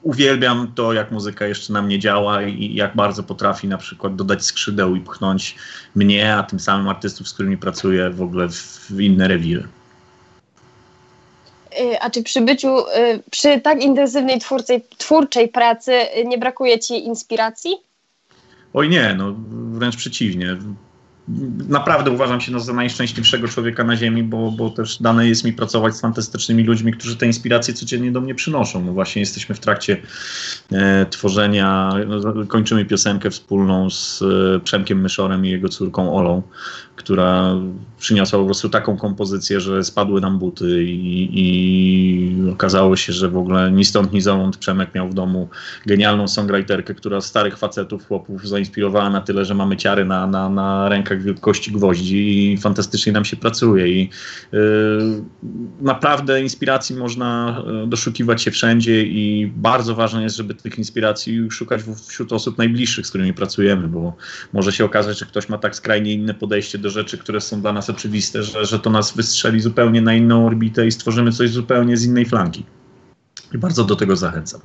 uwielbiam 0.03 0.73
to, 0.75 0.93
jak 0.93 1.11
muzyka 1.11 1.47
jeszcze 1.47 1.73
na 1.73 1.83
mnie 1.83 1.99
działa 1.99 2.43
i 2.43 2.75
jak 2.75 2.97
bardzo 2.97 3.23
potrafi 3.23 3.69
na 3.69 3.79
przykład 3.79 4.17
dodać 4.17 4.45
skrzydeł 4.45 4.97
i 4.97 5.01
pchnąć 5.01 5.57
mnie, 5.95 6.37
a 6.37 6.43
tym 6.43 6.61
samym 6.61 6.89
artystów, 6.89 7.29
z 7.29 7.33
którymi 7.33 7.57
pracuję, 7.57 8.11
w 8.11 8.23
ogóle 8.23 8.49
w 8.91 9.01
inne 9.01 9.29
rewiry. 9.29 9.69
E, 11.81 12.03
a 12.03 12.11
czy 12.11 12.23
przy 12.23 12.41
byciu, 12.41 12.89
e, 12.89 13.19
przy 13.31 13.61
tak 13.61 13.83
intensywnej 13.83 14.39
twórczej, 14.39 14.85
twórczej 14.99 15.49
pracy 15.49 15.93
nie 16.27 16.39
brakuje 16.39 16.79
Ci 16.79 17.07
inspiracji? 17.07 17.77
Oj 18.75 18.89
nie, 18.89 19.15
no 19.15 19.35
wręcz 19.73 19.97
przeciwnie. 19.97 20.57
Naprawdę 21.69 22.11
uważam 22.11 22.41
się 22.41 22.53
no, 22.53 22.61
za 22.61 22.73
najszczęśliwszego 22.73 23.49
człowieka 23.49 23.85
na 23.85 23.97
Ziemi, 23.97 24.23
bo, 24.23 24.51
bo 24.51 24.71
też 24.71 25.03
dane 25.03 25.29
jest 25.29 25.45
mi 25.45 25.53
pracować 25.53 25.97
z 25.97 26.01
fantastycznymi 26.01 26.65
ludźmi, 26.65 26.93
którzy 26.93 27.17
te 27.17 27.27
inspiracje 27.27 27.75
codziennie 27.75 28.13
do 28.13 28.21
mnie 28.21 28.35
przynoszą. 28.35 28.85
No 28.85 28.93
właśnie 28.93 29.21
jesteśmy 29.21 29.55
w 29.55 29.61
trakcie 29.61 29.97
e, 30.73 31.07
tworzenia, 31.07 31.93
no, 32.07 32.47
kończymy 32.47 32.85
piosenkę 32.85 33.31
wspólną 33.31 33.91
z 33.91 34.23
e, 34.23 34.61
Przemkiem 34.61 35.01
Myszorem 35.01 35.47
i 35.47 35.51
jego 35.51 35.69
córką 35.69 36.17
Olą, 36.17 36.43
która 36.97 37.55
przyniosła 37.99 38.39
po 38.39 38.45
prostu 38.45 38.69
taką 38.69 38.97
kompozycję, 38.97 39.61
że 39.61 39.85
spadły 39.85 40.21
nam 40.21 40.39
buty 40.39 40.85
i, 40.85 41.31
i 41.33 42.51
okazało 42.51 42.97
się, 42.97 43.13
że 43.13 43.29
w 43.29 43.37
ogóle 43.37 43.73
ni 43.73 43.85
stąd, 43.85 44.13
ni 44.13 44.21
zowąd 44.21 44.57
Przemek 44.57 44.95
miał 44.95 45.09
w 45.09 45.15
domu 45.15 45.49
genialną 45.87 46.29
songwriterkę, 46.29 46.95
która 46.95 47.21
starych 47.21 47.59
facetów, 47.59 48.09
chłopów 48.09 48.49
zainspirowała 48.49 49.11
na 49.11 49.21
tyle, 49.21 49.45
że 49.45 49.55
mamy 49.55 49.77
ciary 49.77 50.05
na, 50.05 50.27
na, 50.27 50.49
na 50.49 50.89
rękach 50.89 51.14
wielkości 51.23 51.73
gwoździ 51.73 52.53
i 52.53 52.59
fantastycznie 52.59 53.13
nam 53.13 53.25
się 53.25 53.37
pracuje 53.37 53.89
i 53.89 54.11
yy, 54.53 54.61
naprawdę 55.81 56.43
inspiracji 56.43 56.97
można 56.97 57.63
y, 57.85 57.87
doszukiwać 57.87 58.43
się 58.43 58.51
wszędzie 58.51 59.03
i 59.03 59.53
bardzo 59.57 59.95
ważne 59.95 60.23
jest, 60.23 60.37
żeby 60.37 60.55
tych 60.55 60.79
inspiracji 60.79 61.51
szukać 61.51 61.81
wśród 62.09 62.33
osób 62.33 62.59
najbliższych, 62.59 63.07
z 63.07 63.11
którymi 63.11 63.35
pracujemy, 63.35 63.89
bo 63.89 64.17
może 64.53 64.73
się 64.73 64.85
okazać, 64.85 65.19
że 65.19 65.27
ktoś 65.27 65.49
ma 65.49 65.59
tak 65.59 65.77
skrajnie 65.77 66.13
inne 66.13 66.35
podejście 66.35 66.79
do 66.79 66.91
rzeczy, 66.91 67.19
które 67.19 67.41
są 67.41 67.61
dla 67.61 67.73
nas 67.73 67.91
oczywiste, 67.91 68.43
że, 68.43 68.65
że 68.65 68.79
to 68.79 68.91
nas 68.91 69.17
wystrzeli 69.17 69.61
zupełnie 69.61 70.01
na 70.01 70.15
inną 70.15 70.47
orbitę 70.47 70.87
i 70.87 70.93
stworzymy 70.93 71.33
coś 71.33 71.51
zupełnie 71.51 71.97
z 71.97 72.05
innej 72.05 72.25
flanki. 72.25 72.65
I 73.55 73.59
bardzo 73.59 73.85
do 73.85 73.97
tego 73.97 74.17
zachęcam. 74.17 74.61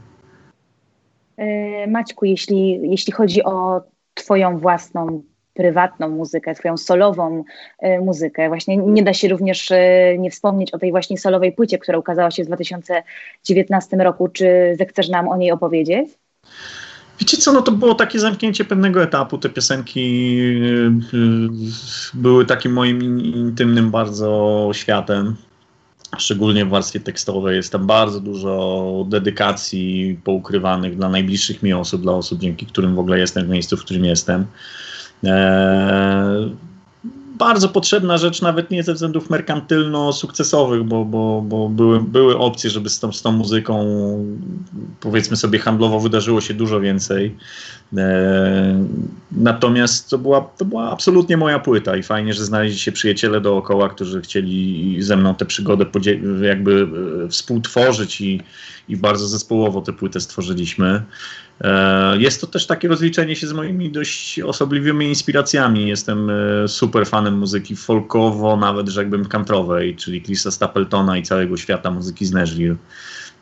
E, 1.37 1.87
Maćku, 1.87 2.25
jeśli, 2.25 2.79
jeśli 2.83 3.13
chodzi 3.13 3.43
o 3.43 3.81
Twoją 4.13 4.57
własną 4.57 5.23
prywatną 5.53 6.09
muzykę, 6.09 6.55
Twoją 6.55 6.77
solową 6.77 7.43
e, 7.79 7.99
muzykę, 7.99 8.47
właśnie 8.47 8.77
nie 8.77 9.03
da 9.03 9.13
się 9.13 9.27
również 9.27 9.71
e, 9.71 10.15
nie 10.17 10.31
wspomnieć 10.31 10.71
o 10.71 10.79
tej 10.79 10.91
właśnie 10.91 11.17
solowej 11.17 11.51
płycie, 11.51 11.77
która 11.77 11.97
ukazała 11.97 12.31
się 12.31 12.43
w 12.43 12.47
2019 12.47 13.97
roku. 13.97 14.27
Czy 14.27 14.75
zechcesz 14.77 15.09
nam 15.09 15.27
o 15.27 15.37
niej 15.37 15.51
opowiedzieć? 15.51 16.09
Wiecie 17.19 17.37
co, 17.37 17.53
no 17.53 17.61
to 17.61 17.71
było 17.71 17.95
takie 17.95 18.19
zamknięcie 18.19 18.65
pewnego 18.65 19.03
etapu. 19.03 19.37
Te 19.37 19.49
piosenki 19.49 20.37
y, 21.13 21.49
były 22.13 22.45
takim 22.45 22.73
moim 22.73 23.21
intymnym 23.21 23.91
bardzo 23.91 24.69
światem. 24.73 25.35
Szczególnie 26.17 26.65
w 26.65 26.69
warstwie 26.69 26.99
tekstowej 26.99 27.55
jest 27.55 27.71
tam 27.71 27.87
bardzo 27.87 28.19
dużo 28.19 29.05
dedykacji 29.09 30.19
poukrywanych 30.23 30.95
dla 30.97 31.09
najbliższych 31.09 31.63
mi 31.63 31.73
osób, 31.73 32.01
dla 32.01 32.13
osób, 32.13 32.39
dzięki 32.39 32.65
którym 32.65 32.95
w 32.95 32.99
ogóle 32.99 33.19
jestem 33.19 33.45
w 33.45 33.49
miejscu, 33.49 33.77
w 33.77 33.83
którym 33.83 34.05
jestem. 34.05 34.45
Eee, 35.23 36.55
bardzo 37.39 37.69
potrzebna 37.69 38.17
rzecz, 38.17 38.41
nawet 38.41 38.71
nie 38.71 38.83
ze 38.83 38.93
względów 38.93 39.29
merkantylno-sukcesowych, 39.29 40.83
bo, 40.83 41.05
bo, 41.05 41.43
bo 41.45 41.69
były, 41.69 42.01
były 42.01 42.37
opcje, 42.37 42.69
żeby 42.69 42.89
z 42.89 42.99
tą, 42.99 43.11
z 43.11 43.21
tą 43.21 43.31
muzyką, 43.31 43.85
powiedzmy 44.99 45.37
sobie, 45.37 45.59
handlowo 45.59 45.99
wydarzyło 45.99 46.41
się 46.41 46.53
dużo 46.53 46.79
więcej. 46.79 47.35
E, 47.97 48.85
natomiast 49.31 50.09
to 50.09 50.17
była, 50.17 50.41
to 50.41 50.65
była 50.65 50.91
absolutnie 50.91 51.37
moja 51.37 51.59
płyta 51.59 51.95
i 51.97 52.03
fajnie, 52.03 52.33
że 52.33 52.45
znaleźli 52.45 52.79
się 52.79 52.91
przyjaciele 52.91 53.41
dookoła, 53.41 53.89
którzy 53.89 54.21
chcieli 54.21 54.97
ze 54.99 55.17
mną 55.17 55.35
tę 55.35 55.45
przygodę 55.45 55.85
jakby 56.41 56.87
e, 57.25 57.29
współtworzyć 57.29 58.21
i, 58.21 58.41
i 58.89 58.97
bardzo 58.97 59.27
zespołowo 59.27 59.81
tę 59.81 59.93
płytę 59.93 60.19
stworzyliśmy. 60.19 61.03
E, 61.61 62.17
jest 62.17 62.41
to 62.41 62.47
też 62.47 62.67
takie 62.67 62.87
rozliczenie 62.87 63.35
się 63.35 63.47
z 63.47 63.53
moimi 63.53 63.91
dość 63.91 64.39
osobliwymi 64.39 65.05
inspiracjami. 65.05 65.87
Jestem 65.87 66.29
e, 66.29 66.67
super 66.67 67.07
fanem 67.07 67.37
muzyki 67.37 67.75
folkowo, 67.75 68.57
nawet 68.57 68.89
rzekłbym 68.89 69.25
kantrowej, 69.25 69.95
czyli 69.95 70.21
Chrisa 70.21 70.51
Stapletona 70.51 71.17
i 71.17 71.23
całego 71.23 71.57
świata 71.57 71.91
muzyki 71.91 72.25
z 72.25 72.31
Nashville, 72.31 72.75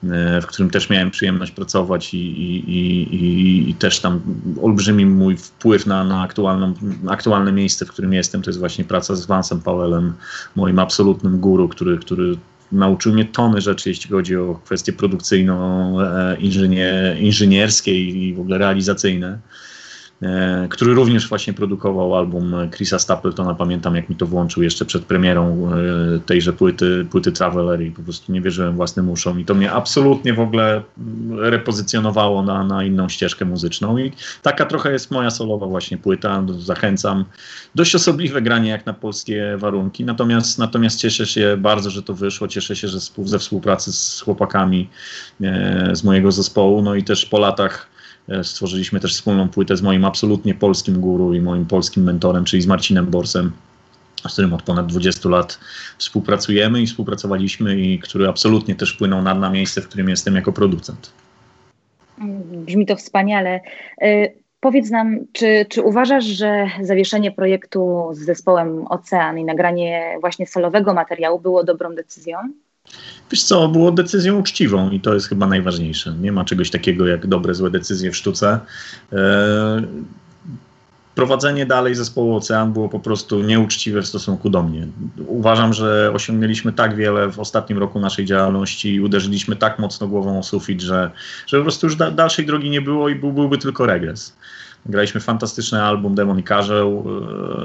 e, 0.03 0.41
w 0.41 0.45
którym 0.45 0.69
też 0.69 0.89
miałem 0.89 1.11
przyjemność 1.11 1.51
pracować 1.51 2.13
i, 2.13 2.17
i, 2.17 3.15
i, 3.15 3.69
i 3.69 3.73
też 3.73 3.99
tam 3.99 4.21
olbrzymi 4.61 5.05
mój 5.05 5.37
wpływ 5.37 5.85
na, 5.85 6.03
na 6.03 6.21
aktualną, 6.21 6.73
aktualne 7.07 7.51
miejsce, 7.51 7.85
w 7.85 7.89
którym 7.89 8.13
jestem, 8.13 8.41
to 8.41 8.49
jest 8.49 8.59
właśnie 8.59 8.85
praca 8.85 9.15
z 9.15 9.25
Vansem 9.25 9.61
Powellem, 9.61 10.13
moim 10.55 10.79
absolutnym 10.79 11.39
guru, 11.39 11.69
który, 11.69 11.97
który 11.97 12.37
nauczył 12.71 13.13
mnie 13.13 13.25
tony 13.25 13.61
rzeczy, 13.61 13.89
jeśli 13.89 14.09
chodzi 14.09 14.35
o 14.35 14.59
kwestie 14.65 14.93
produkcyjno-inżynierskie 14.93 17.91
i 17.91 18.33
w 18.33 18.39
ogóle 18.39 18.57
realizacyjne. 18.57 19.39
E, 20.21 20.67
który 20.69 20.93
również 20.93 21.29
właśnie 21.29 21.53
produkował 21.53 22.15
album 22.15 22.55
Chrisa 22.75 22.99
Stapletona. 22.99 23.55
Pamiętam, 23.55 23.95
jak 23.95 24.09
mi 24.09 24.15
to 24.15 24.25
włączył 24.25 24.63
jeszcze 24.63 24.85
przed 24.85 25.05
premierą 25.05 25.69
e, 25.71 26.19
tejże 26.19 26.53
płyty, 26.53 27.07
płyty 27.11 27.31
Traveler 27.31 27.81
i 27.81 27.91
po 27.91 28.01
prostu 28.01 28.31
nie 28.31 28.41
wierzyłem 28.41 28.75
własnym 28.75 29.09
uszom. 29.09 29.39
I 29.39 29.45
to 29.45 29.55
mnie 29.55 29.71
absolutnie 29.71 30.33
w 30.33 30.39
ogóle 30.39 30.81
repozycjonowało 31.37 32.43
na, 32.43 32.63
na 32.63 32.83
inną 32.83 33.09
ścieżkę 33.09 33.45
muzyczną. 33.45 33.97
I 33.97 34.11
taka 34.41 34.65
trochę 34.65 34.91
jest 34.91 35.11
moja 35.11 35.29
solowa 35.29 35.67
właśnie 35.67 35.97
płyta. 35.97 36.43
Zachęcam. 36.59 37.25
Dość 37.75 37.95
osobliwe 37.95 38.41
granie 38.41 38.69
jak 38.69 38.85
na 38.85 38.93
polskie 38.93 39.57
warunki. 39.57 40.05
Natomiast, 40.05 40.59
natomiast 40.59 40.99
cieszę 40.99 41.25
się 41.25 41.57
bardzo, 41.57 41.89
że 41.89 42.03
to 42.03 42.13
wyszło. 42.13 42.47
Cieszę 42.47 42.75
się, 42.75 42.87
że 42.87 42.99
ze 43.23 43.39
współpracy 43.39 43.93
z 43.93 44.21
chłopakami 44.21 44.89
e, 45.41 45.89
z 45.93 46.03
mojego 46.03 46.31
zespołu, 46.31 46.81
no 46.81 46.95
i 46.95 47.03
też 47.03 47.25
po 47.25 47.39
latach 47.39 47.96
stworzyliśmy 48.43 48.99
też 48.99 49.13
wspólną 49.13 49.49
płytę 49.49 49.77
z 49.77 49.81
moim 49.81 50.05
absolutnie 50.05 50.55
polskim 50.55 51.01
guru 51.01 51.33
i 51.33 51.41
moim 51.41 51.65
polskim 51.65 52.03
mentorem, 52.03 52.45
czyli 52.45 52.61
z 52.61 52.67
Marcinem 52.67 53.05
Borsem, 53.05 53.51
z 54.27 54.33
którym 54.33 54.53
od 54.53 54.61
ponad 54.61 54.87
20 54.87 55.29
lat 55.29 55.59
współpracujemy 55.97 56.81
i 56.81 56.87
współpracowaliśmy 56.87 57.79
i 57.79 57.99
który 57.99 58.27
absolutnie 58.27 58.75
też 58.75 58.93
wpłynął 58.93 59.21
na, 59.21 59.35
na 59.35 59.49
miejsce, 59.49 59.81
w 59.81 59.87
którym 59.87 60.09
jestem 60.09 60.35
jako 60.35 60.53
producent. 60.53 61.11
Brzmi 62.51 62.85
to 62.85 62.95
wspaniale. 62.95 63.59
E, 64.01 64.29
powiedz 64.59 64.89
nam, 64.89 65.19
czy, 65.31 65.65
czy 65.69 65.81
uważasz, 65.81 66.25
że 66.25 66.67
zawieszenie 66.81 67.31
projektu 67.31 68.09
z 68.11 68.19
zespołem 68.19 68.85
Ocean 68.89 69.39
i 69.39 69.45
nagranie 69.45 70.17
właśnie 70.21 70.47
solowego 70.47 70.93
materiału 70.93 71.39
było 71.39 71.63
dobrą 71.63 71.95
decyzją? 71.95 72.37
Wiesz 73.31 73.43
co, 73.43 73.67
było 73.67 73.91
decyzją 73.91 74.39
uczciwą 74.39 74.89
i 74.89 74.99
to 74.99 75.13
jest 75.13 75.27
chyba 75.27 75.47
najważniejsze. 75.47 76.15
Nie 76.21 76.31
ma 76.31 76.45
czegoś 76.45 76.69
takiego 76.69 77.07
jak 77.07 77.27
dobre, 77.27 77.55
złe 77.55 77.71
decyzje 77.71 78.11
w 78.11 78.15
sztuce. 78.15 78.59
E, 79.13 79.81
prowadzenie 81.15 81.65
dalej 81.65 81.95
zespołu 81.95 82.35
Ocean 82.35 82.73
było 82.73 82.89
po 82.89 82.99
prostu 82.99 83.41
nieuczciwe 83.43 84.01
w 84.01 84.07
stosunku 84.07 84.49
do 84.49 84.63
mnie. 84.63 84.87
Uważam, 85.27 85.73
że 85.73 86.11
osiągnęliśmy 86.13 86.73
tak 86.73 86.95
wiele 86.95 87.31
w 87.31 87.39
ostatnim 87.39 87.77
roku 87.77 87.99
naszej 87.99 88.25
działalności 88.25 88.93
i 88.93 89.01
uderzyliśmy 89.01 89.55
tak 89.55 89.79
mocno 89.79 90.07
głową 90.07 90.39
o 90.39 90.43
sufit, 90.43 90.81
że, 90.81 91.11
że 91.47 91.57
po 91.57 91.63
prostu 91.63 91.87
już 91.87 91.95
da, 91.95 92.11
dalszej 92.11 92.45
drogi 92.45 92.69
nie 92.69 92.81
było 92.81 93.09
i 93.09 93.15
był, 93.15 93.33
byłby 93.33 93.57
tylko 93.57 93.85
regres. 93.85 94.35
Graliśmy 94.89 95.21
fantastyczny 95.21 95.83
album 95.83 96.15
Demon 96.15 96.39
i 96.39 96.43
Karzeł, 96.43 97.05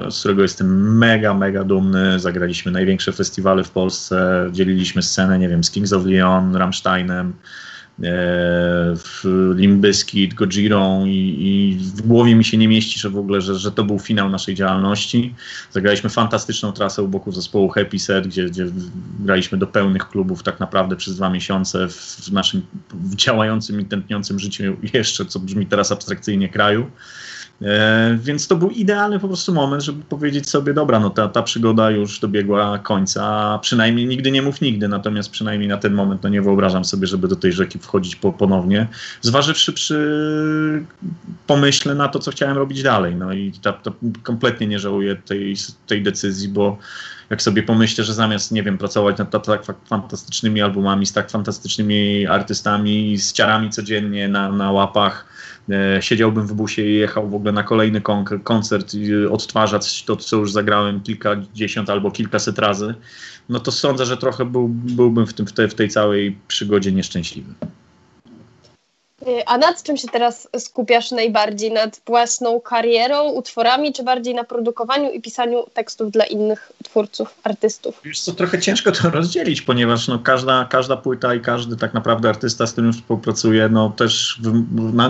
e, 0.07 0.11
z 0.11 0.19
którego 0.19 0.43
jestem 0.43 0.99
mega, 0.99 1.35
mega 1.35 1.65
dumny. 1.65 2.21
Zagraliśmy 2.21 2.73
największe 2.73 3.13
festiwale 3.13 3.65
w 3.65 3.71
Polsce, 3.71 4.49
dzieliliśmy 4.53 5.03
scenę, 5.03 5.39
nie 5.39 5.49
wiem, 5.49 5.65
z 5.65 5.71
Kings 5.71 5.93
of 5.93 6.05
Leon, 6.07 6.57
Rammsteinem, 6.57 7.33
Limbyskit, 9.55 10.35
Gojirą 10.35 11.07
i, 11.07 11.37
i, 11.41 11.79
w 11.79 12.03
głowie 12.03 12.35
mi 12.35 12.45
się 12.45 12.57
nie 12.57 12.69
mieści, 12.69 13.01
że 13.01 13.11
w 13.11 13.19
ogóle, 13.19 13.41
że, 13.41 13.55
że 13.55 13.73
to 13.73 13.85
był 13.85 13.99
finał 13.99 14.31
naszej 14.31 14.55
działalności. 14.55 15.35
Zagraliśmy 15.71 16.11
fantastyczną 16.11 16.73
trasę 16.73 17.03
u 17.03 17.09
boku 17.09 17.33
zespołu 17.33 17.69
Happy 17.69 17.99
Set, 17.99 18.27
gdzie, 18.27 18.45
gdzie 18.45 18.67
graliśmy 19.21 19.59
do 19.59 19.67
pełnych 19.67 20.09
klubów 20.09 20.43
tak 20.43 20.61
naprawdę 20.61 20.97
przez 20.97 21.17
dwa 21.17 21.31
miesiące 21.31 21.89
w, 21.89 22.33
naszym 22.33 22.63
działającym 23.17 23.81
i 23.81 23.85
tętniącym 23.85 24.39
życiu 24.39 24.77
jeszcze, 24.95 25.27
co 25.27 25.41
brzmi 25.41 25.67
teraz 25.67 25.93
abstrakcyjnie, 25.93 26.49
kraju. 26.49 26.91
E, 27.65 28.19
więc 28.23 28.49
to 28.49 28.57
był 28.57 28.71
idealny 28.71 29.19
po 29.19 29.29
prostu 29.29 29.55
moment, 29.55 29.83
żeby 29.83 30.05
powiedzieć 30.05 30.49
sobie, 30.49 30.75
dobra, 30.75 31.01
no 31.01 31.11
ta, 31.11 31.29
ta 31.29 31.43
przygoda 31.43 31.91
już 31.91 32.21
dobiegła 32.21 32.79
końca, 32.79 33.59
przynajmniej 33.63 34.07
nigdy 34.07 34.31
nie 34.31 34.43
mów 34.43 34.61
nigdy, 34.61 34.89
natomiast 34.89 35.31
przynajmniej 35.31 35.69
na 35.69 35.77
ten 35.77 35.95
moment 35.95 36.23
no 36.23 36.29
nie 36.29 36.43
wyobrażam 36.43 36.85
sobie, 36.85 37.07
żeby 37.07 37.29
do 37.29 37.37
tej 37.37 37.53
rzeki 37.53 37.79
wchodzić 37.79 38.17
po, 38.17 38.33
ponownie, 38.33 38.87
zważywszy 39.21 39.73
przy 39.73 40.85
pomyśle 41.47 41.95
na 41.95 42.09
to, 42.09 42.19
co 42.19 42.31
chciałem 42.31 42.57
robić 42.57 42.83
dalej. 42.83 43.15
No 43.15 43.33
i 43.33 43.53
ta, 43.63 43.73
ta 43.73 43.93
kompletnie 44.23 44.67
nie 44.67 44.79
żałuję 44.79 45.17
tej, 45.17 45.57
tej 45.87 46.03
decyzji, 46.03 46.49
bo 46.49 46.79
jak 47.31 47.43
sobie 47.43 47.63
pomyślę, 47.63 48.05
że 48.05 48.15
zamiast, 48.15 48.53
nie 48.53 48.63
wiem, 48.63 48.79
pracować 48.79 49.19
nad 49.19 49.31
tak, 49.31 49.67
tak 49.67 49.77
fantastycznymi 49.89 50.63
albumami, 50.63 51.07
z 51.07 51.13
tak 51.13 51.31
fantastycznymi 51.31 52.27
artystami, 52.27 53.19
z 53.19 53.33
ciarami 53.33 53.71
codziennie 53.71 54.29
na, 54.29 54.53
na 54.53 54.73
łapach, 54.73 55.27
e, 55.71 56.03
siedziałbym 56.03 56.47
w 56.47 56.55
busie 56.55 56.83
i 56.83 56.95
jechał 56.95 57.29
w 57.29 57.35
ogóle 57.35 57.53
na 57.53 57.63
kolejny 57.63 58.01
kon 58.01 58.25
koncert 58.25 58.95
i 58.95 59.27
odtwarzać 59.27 60.05
to, 60.05 60.17
co 60.17 60.37
już 60.37 60.53
zagrałem 60.53 61.01
kilkadziesiąt 61.01 61.91
albo 61.91 62.11
kilkaset 62.11 62.59
razy, 62.59 62.95
no 63.49 63.61
to 63.61 63.73
sądzę, 63.73 64.07
że 64.07 64.17
trochę 64.17 64.45
był, 64.45 64.69
byłbym 64.69 65.27
w, 65.27 65.35
tym, 65.35 65.47
w, 65.47 65.53
te, 65.53 65.69
w 65.69 65.75
tej 65.75 65.89
całej 65.89 66.39
przygodzie 66.49 66.93
nieszczęśliwy. 66.93 67.55
Y, 69.29 69.47
a 69.47 69.59
nad 69.59 69.83
czym 69.83 69.97
się 69.97 70.09
teraz 70.09 70.49
skupiasz 70.59 71.11
najbardziej? 71.11 71.73
Nad 71.73 72.01
własną 72.07 72.61
karierą, 72.61 73.31
utworami, 73.31 73.93
czy 73.93 74.03
bardziej 74.03 74.35
na 74.35 74.45
produkowaniu 74.45 75.11
i 75.11 75.21
pisaniu 75.21 75.65
tekstów 75.75 76.11
dla 76.11 76.25
innych 76.25 76.73
twórców, 76.85 77.35
artystów? 77.45 78.01
Wiesz 78.05 78.21
co, 78.21 78.33
trochę 78.33 78.61
ciężko 78.61 78.93
to 78.93 79.11
rozdzielić, 79.21 79.63
ponieważ 79.63 80.09
no, 80.09 80.19
każda, 80.19 80.65
każda 80.71 80.97
płyta 80.97 81.35
i 81.35 81.41
każdy 81.41 81.77
tak 81.77 81.95
naprawdę 81.95 82.29
artysta, 82.29 82.67
z 82.67 82.73
którym 82.73 82.93
współpracuję, 82.93 83.69
no 83.69 83.91
też 83.91 84.41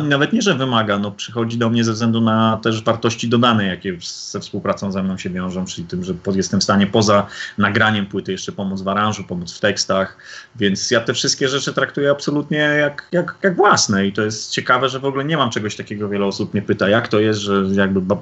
nawet 0.02 0.32
nie, 0.32 0.42
że 0.42 0.54
wymaga, 0.54 0.98
no 0.98 1.10
przychodzi 1.10 1.58
do 1.58 1.70
mnie 1.70 1.84
ze 1.84 1.92
względu 1.92 2.20
na 2.20 2.60
też 2.62 2.82
wartości 2.82 3.28
dodane, 3.28 3.66
jakie 3.66 3.96
ze 4.30 4.40
współpracą 4.40 4.92
ze 4.92 5.02
mną 5.02 5.18
się 5.18 5.30
wiążą, 5.30 5.64
czyli 5.64 5.86
tym, 5.86 6.04
że 6.04 6.14
jestem 6.34 6.60
w 6.60 6.64
stanie 6.64 6.86
poza 6.86 7.26
nagraniem 7.58 8.06
płyty 8.06 8.32
jeszcze 8.32 8.52
pomóc 8.52 8.82
w 8.82 8.88
aranżu, 8.88 9.24
pomóc 9.24 9.56
w 9.56 9.60
tekstach, 9.60 10.16
więc 10.56 10.90
ja 10.90 11.00
te 11.00 11.14
wszystkie 11.14 11.48
rzeczy 11.48 11.72
traktuję 11.72 12.10
absolutnie 12.10 12.58
jak, 12.58 13.08
jak, 13.12 13.34
jak 13.42 13.56
własne 13.56 14.01
i 14.06 14.12
to 14.12 14.22
jest 14.22 14.50
ciekawe, 14.50 14.88
że 14.88 14.98
w 15.00 15.04
ogóle 15.04 15.24
nie 15.24 15.36
mam 15.36 15.50
czegoś 15.50 15.76
takiego. 15.76 16.08
Wiele 16.08 16.26
osób 16.26 16.54
mnie 16.54 16.62
pyta, 16.62 16.88
jak 16.88 17.08
to 17.08 17.20
jest, 17.20 17.40
że 17.40 17.64
jakby 17.74 18.16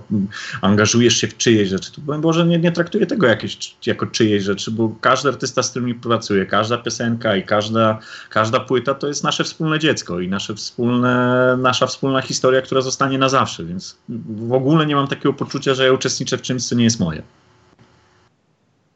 angażujesz 0.62 1.16
się 1.16 1.28
w 1.28 1.36
czyjeś 1.36 1.68
rzeczy. 1.68 1.92
To 1.92 2.00
powiem 2.06 2.20
Boże, 2.20 2.46
nie, 2.46 2.58
nie 2.58 2.72
traktuję 2.72 3.06
tego 3.06 3.26
jakieś, 3.26 3.74
jako 3.86 4.06
czyjeś 4.06 4.44
rzeczy, 4.44 4.70
bo 4.70 4.92
każdy 5.00 5.28
artysta, 5.28 5.62
z 5.62 5.70
którym 5.70 6.00
pracuję, 6.00 6.46
każda 6.46 6.78
piosenka 6.78 7.36
i 7.36 7.42
każda, 7.42 7.98
każda 8.28 8.60
płyta 8.60 8.94
to 8.94 9.08
jest 9.08 9.24
nasze 9.24 9.44
wspólne 9.44 9.78
dziecko 9.78 10.20
i 10.20 10.28
nasze 10.28 10.54
wspólne, 10.54 11.56
nasza 11.58 11.86
wspólna 11.86 12.22
historia, 12.22 12.62
która 12.62 12.80
zostanie 12.80 13.18
na 13.18 13.28
zawsze, 13.28 13.64
więc 13.64 13.96
w 14.28 14.52
ogóle 14.52 14.86
nie 14.86 14.94
mam 14.94 15.06
takiego 15.06 15.32
poczucia, 15.32 15.74
że 15.74 15.84
ja 15.84 15.92
uczestniczę 15.92 16.38
w 16.38 16.42
czymś, 16.42 16.66
co 16.66 16.74
nie 16.74 16.84
jest 16.84 17.00
moje. 17.00 17.22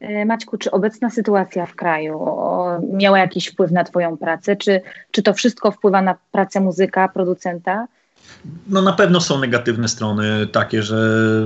E, 0.05 0.25
Maćku, 0.25 0.57
czy 0.57 0.71
obecna 0.71 1.09
sytuacja 1.09 1.65
w 1.65 1.75
kraju 1.75 2.25
miała 2.93 3.19
jakiś 3.19 3.47
wpływ 3.47 3.71
na 3.71 3.83
Twoją 3.83 4.17
pracę? 4.17 4.55
Czy, 4.55 4.81
czy 5.11 5.23
to 5.23 5.33
wszystko 5.33 5.71
wpływa 5.71 6.01
na 6.01 6.15
pracę 6.31 6.59
muzyka, 6.61 7.07
producenta? 7.07 7.87
No 8.67 8.81
na 8.81 8.93
pewno 8.93 9.21
są 9.21 9.39
negatywne 9.39 9.87
strony 9.87 10.47
takie, 10.51 10.83
że 10.83 10.97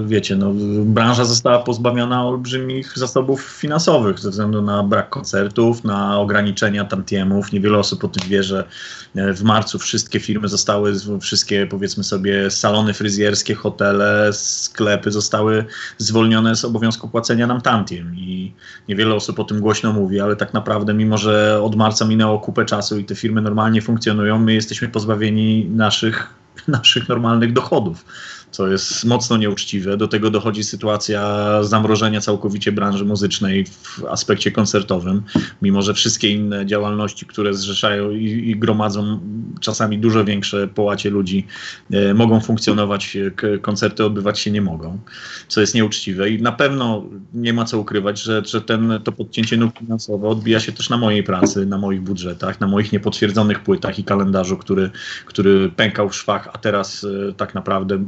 wiecie, 0.06 0.36
no, 0.36 0.52
branża 0.86 1.26
została 1.26 1.60
pozbawiona 1.60 2.28
olbrzymich 2.28 2.98
zasobów 2.98 3.42
finansowych 3.42 4.20
ze 4.20 4.30
względu 4.30 4.62
na 4.62 4.84
brak 4.84 5.10
koncertów, 5.10 5.84
na 5.84 6.20
ograniczenia 6.20 6.86
tantiemów. 6.86 7.52
Niewiele 7.52 7.78
osób 7.78 8.04
o 8.04 8.08
tym 8.08 8.30
wie, 8.30 8.44
że 8.44 8.68
e, 9.16 9.34
w 9.34 9.44
marcu 9.44 9.80
wszystkie 9.80 10.20
firmy 10.20 10.48
zostały, 10.48 10.94
wszystkie 11.22 11.68
powiedzmy 11.68 12.04
sobie 12.04 12.52
salony 12.52 12.94
fryzjerskie, 12.94 13.56
hotele, 13.56 14.34
sklepy 14.34 15.12
zostały 15.12 15.66
zwolnione 15.98 16.56
z 16.56 16.66
obowiązku 16.66 17.10
płacenia 17.10 17.48
nam 17.48 17.62
tantiem 17.62 18.16
i 18.16 18.54
niewiele 18.90 19.16
osób 19.16 19.40
o 19.40 19.44
tym 19.44 19.60
głośno 19.60 19.94
mówi, 19.94 20.20
ale 20.20 20.36
tak 20.36 20.54
naprawdę 20.54 20.94
mimo, 20.94 21.18
że 21.18 21.62
od 21.64 21.76
marca 21.76 22.06
minęło 22.06 22.40
kupę 22.40 22.66
czasu 22.66 22.98
i 22.98 23.06
te 23.06 23.16
firmy 23.16 23.42
normalnie 23.42 23.82
funkcjonują, 23.82 24.40
my 24.40 24.54
jesteśmy 24.54 24.88
pozbawieni 24.88 25.66
naszych 25.66 26.40
naszych 26.68 27.10
normalnych 27.10 27.54
dochodów. 27.54 28.06
Co 28.52 28.68
jest 28.68 29.06
mocno 29.06 29.38
nieuczciwe. 29.38 29.98
Do 29.98 30.08
tego 30.08 30.32
dochodzi 30.32 30.64
sytuacja 30.64 31.64
zamrożenia 31.64 32.22
całkowicie 32.22 32.72
branży 32.72 33.06
muzycznej 33.06 33.66
w 33.66 34.06
aspekcie 34.10 34.52
koncertowym, 34.52 35.24
mimo 35.62 35.82
że 35.82 35.94
wszystkie 35.94 36.30
inne 36.30 36.66
działalności, 36.66 37.26
które 37.26 37.54
zrzeszają 37.54 38.12
i, 38.12 38.26
i 38.26 38.56
gromadzą 38.56 39.20
czasami 39.62 40.00
dużo 40.00 40.26
większe 40.26 40.68
połacie 40.68 41.10
ludzi, 41.10 41.48
e, 41.92 42.14
mogą 42.14 42.40
funkcjonować, 42.40 43.18
koncerty 43.62 44.06
odbywać 44.06 44.40
się 44.40 44.52
nie 44.52 44.62
mogą, 44.62 45.00
co 45.48 45.62
jest 45.62 45.76
nieuczciwe 45.76 46.30
i 46.30 46.42
na 46.42 46.52
pewno 46.52 47.04
nie 47.34 47.54
ma 47.54 47.66
co 47.66 47.80
ukrywać, 47.80 48.22
że, 48.22 48.42
że 48.46 48.62
ten, 48.62 49.00
to 49.04 49.12
podcięcie 49.12 49.58
nóg 49.58 49.80
finansowe 49.80 50.28
odbija 50.28 50.60
się 50.60 50.72
też 50.72 50.90
na 50.90 50.98
mojej 50.98 51.24
pracy, 51.24 51.66
na 51.66 51.78
moich 51.78 52.02
budżetach, 52.02 52.60
na 52.60 52.68
moich 52.68 52.92
niepotwierdzonych 52.92 53.64
płytach 53.64 54.00
i 54.00 54.04
kalendarzu, 54.04 54.58
który, 54.58 54.90
który 55.26 55.70
pękał 55.70 56.10
w 56.10 56.16
szwach, 56.16 56.50
a 56.54 56.58
teraz 56.58 57.04
e, 57.30 57.34
tak 57.34 57.56
naprawdę 57.56 58.06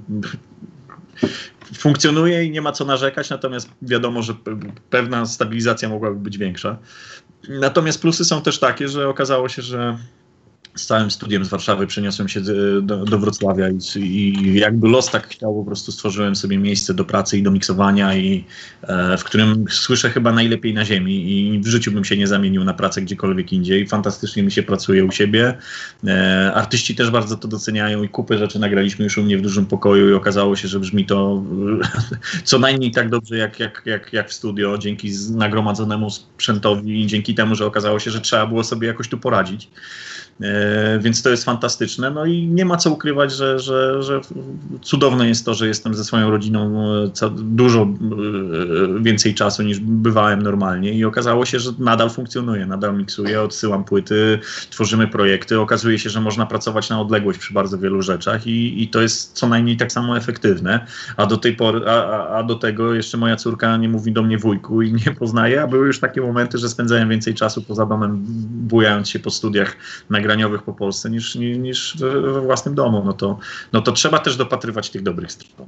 funkcjonuje 1.78 2.44
i 2.44 2.52
nie 2.52 2.62
ma 2.62 2.72
co 2.72 2.86
narzekać, 2.86 3.30
natomiast 3.30 3.70
wiadomo, 3.82 4.22
że 4.22 4.34
pewna 4.90 5.26
stabilizacja 5.26 5.90
mogłaby 5.90 6.16
być 6.16 6.38
większa. 6.38 6.78
Natomiast 7.50 8.02
plusy 8.02 8.26
są 8.26 8.42
też 8.42 8.60
takie, 8.60 8.88
że 8.88 9.10
okazało 9.10 9.50
się, 9.50 9.62
że 9.62 9.98
z 10.76 10.86
całym 10.86 11.12
studiem 11.12 11.46
z 11.46 11.50
Warszawy 11.50 11.88
przeniosłem 11.88 12.28
się 12.28 12.42
do, 12.82 13.06
do 13.06 13.20
Wrocławia 13.20 13.66
i, 13.70 14.00
i, 14.00 14.60
jakby 14.60 14.88
los 14.88 15.12
tak 15.12 15.28
chciał, 15.28 15.56
po 15.56 15.66
prostu 15.66 15.92
stworzyłem 15.92 16.36
sobie 16.36 16.58
miejsce 16.58 16.94
do 16.94 17.06
pracy 17.06 17.38
i 17.38 17.44
do 17.44 17.52
miksowania 17.52 18.16
i 18.16 18.46
e, 18.84 19.18
w 19.18 19.24
którym 19.24 19.66
słyszę 19.70 20.10
chyba 20.10 20.32
najlepiej 20.32 20.74
na 20.74 20.86
ziemi 20.86 21.32
i 21.32 21.60
w 21.60 21.68
życiu 21.68 21.92
bym 21.92 22.06
się 22.06 22.18
nie 22.18 22.28
zamienił 22.28 22.64
na 22.64 22.74
pracę 22.74 23.02
gdziekolwiek 23.02 23.54
indziej. 23.54 23.88
Fantastycznie 23.88 24.44
mi 24.44 24.52
się 24.52 24.64
pracuje 24.64 25.06
u 25.06 25.12
siebie. 25.12 25.58
E, 26.08 26.52
artyści 26.54 26.96
też 26.96 27.10
bardzo 27.10 27.38
to 27.38 27.48
doceniają 27.48 28.04
i 28.04 28.10
kupę 28.10 28.38
rzeczy 28.38 28.60
nagraliśmy 28.60 29.04
już 29.04 29.18
u 29.18 29.24
mnie 29.24 29.38
w 29.38 29.42
dużym 29.42 29.66
pokoju 29.66 30.10
i 30.10 30.14
okazało 30.14 30.56
się, 30.56 30.68
że 30.68 30.80
brzmi 30.80 31.06
to 31.06 31.44
co 32.44 32.60
najmniej 32.60 32.92
tak 32.92 33.10
dobrze 33.10 33.38
jak, 33.38 33.60
jak, 33.60 33.82
jak, 33.86 34.14
jak 34.14 34.30
w 34.30 34.34
studio, 34.34 34.78
dzięki 34.78 35.12
nagromadzonemu 35.32 36.10
sprzętowi 36.10 37.02
i 37.02 37.08
dzięki 37.08 37.36
temu, 37.36 37.56
że 37.56 37.66
okazało 37.66 38.00
się, 38.00 38.12
że 38.12 38.22
trzeba 38.22 38.48
było 38.48 38.64
sobie 38.64 38.88
jakoś 38.88 39.08
tu 39.08 39.18
poradzić. 39.18 39.70
E, 40.42 41.00
więc 41.00 41.22
to 41.22 41.30
jest 41.30 41.44
fantastyczne. 41.44 42.12
No 42.12 42.26
i 42.26 42.48
nie 42.48 42.66
ma 42.66 42.78
co 42.78 42.92
ukrywać, 42.92 43.32
że, 43.32 43.60
że, 43.60 44.04
że 44.04 44.22
cudowne 44.82 45.28
jest 45.28 45.46
to, 45.46 45.54
że 45.54 45.68
jestem 45.68 45.94
ze 45.94 46.04
swoją 46.04 46.32
rodziną 46.32 46.84
e, 47.24 47.30
dużo 47.30 47.82
e, 47.82 47.88
więcej 49.04 49.36
czasu 49.36 49.64
niż 49.64 49.80
bywałem 49.80 50.42
normalnie 50.42 50.94
i 50.94 51.06
okazało 51.06 51.46
się, 51.46 51.60
że 51.60 51.72
nadal 51.80 52.10
funkcjonuje, 52.10 52.66
nadal 52.66 52.98
miksuję, 52.98 53.42
odsyłam 53.42 53.84
płyty, 53.84 54.40
tworzymy 54.70 55.08
projekty. 55.08 55.60
Okazuje 55.60 56.00
się, 56.00 56.10
że 56.10 56.22
można 56.22 56.46
pracować 56.46 56.90
na 56.90 57.02
odległość 57.02 57.40
przy 57.40 57.54
bardzo 57.54 57.78
wielu 57.78 58.02
rzeczach 58.02 58.48
i, 58.48 58.84
i 58.84 58.88
to 58.88 59.02
jest 59.02 59.34
co 59.34 59.48
najmniej 59.48 59.78
tak 59.78 59.92
samo 59.92 60.18
efektywne. 60.18 60.86
A 61.18 61.26
do 61.26 61.38
tej 61.38 61.56
pory, 61.56 61.82
a, 61.88 62.28
a 62.38 62.44
do 62.44 62.56
tego 62.56 62.94
jeszcze 62.94 63.18
moja 63.18 63.36
córka 63.36 63.78
nie 63.78 63.90
mówi 63.90 64.12
do 64.12 64.24
mnie 64.24 64.38
wujku 64.38 64.82
i 64.82 64.94
nie 64.94 65.16
poznaje, 65.20 65.62
a 65.62 65.68
były 65.68 65.88
już 65.88 66.00
takie 66.00 66.22
momenty, 66.22 66.58
że 66.58 66.70
spędzałem 66.70 67.10
więcej 67.10 67.34
czasu 67.34 67.62
poza 67.62 67.86
domem, 67.86 68.24
bujając 68.50 69.10
się 69.10 69.20
po 69.20 69.30
studiach 69.30 69.76
na 70.10 70.21
nagraniowych 70.22 70.64
po 70.64 70.74
Polsce 70.74 71.10
niż, 71.10 71.36
niż 71.36 71.98
we 71.98 72.42
własnym 72.42 72.76
domu. 72.76 73.02
No 73.06 73.14
to, 73.14 73.40
no 73.74 73.82
to 73.82 73.92
trzeba 73.92 74.20
też 74.20 74.38
dopatrywać 74.38 74.90
tych 74.90 75.04
dobrych 75.04 75.32
stron. 75.32 75.68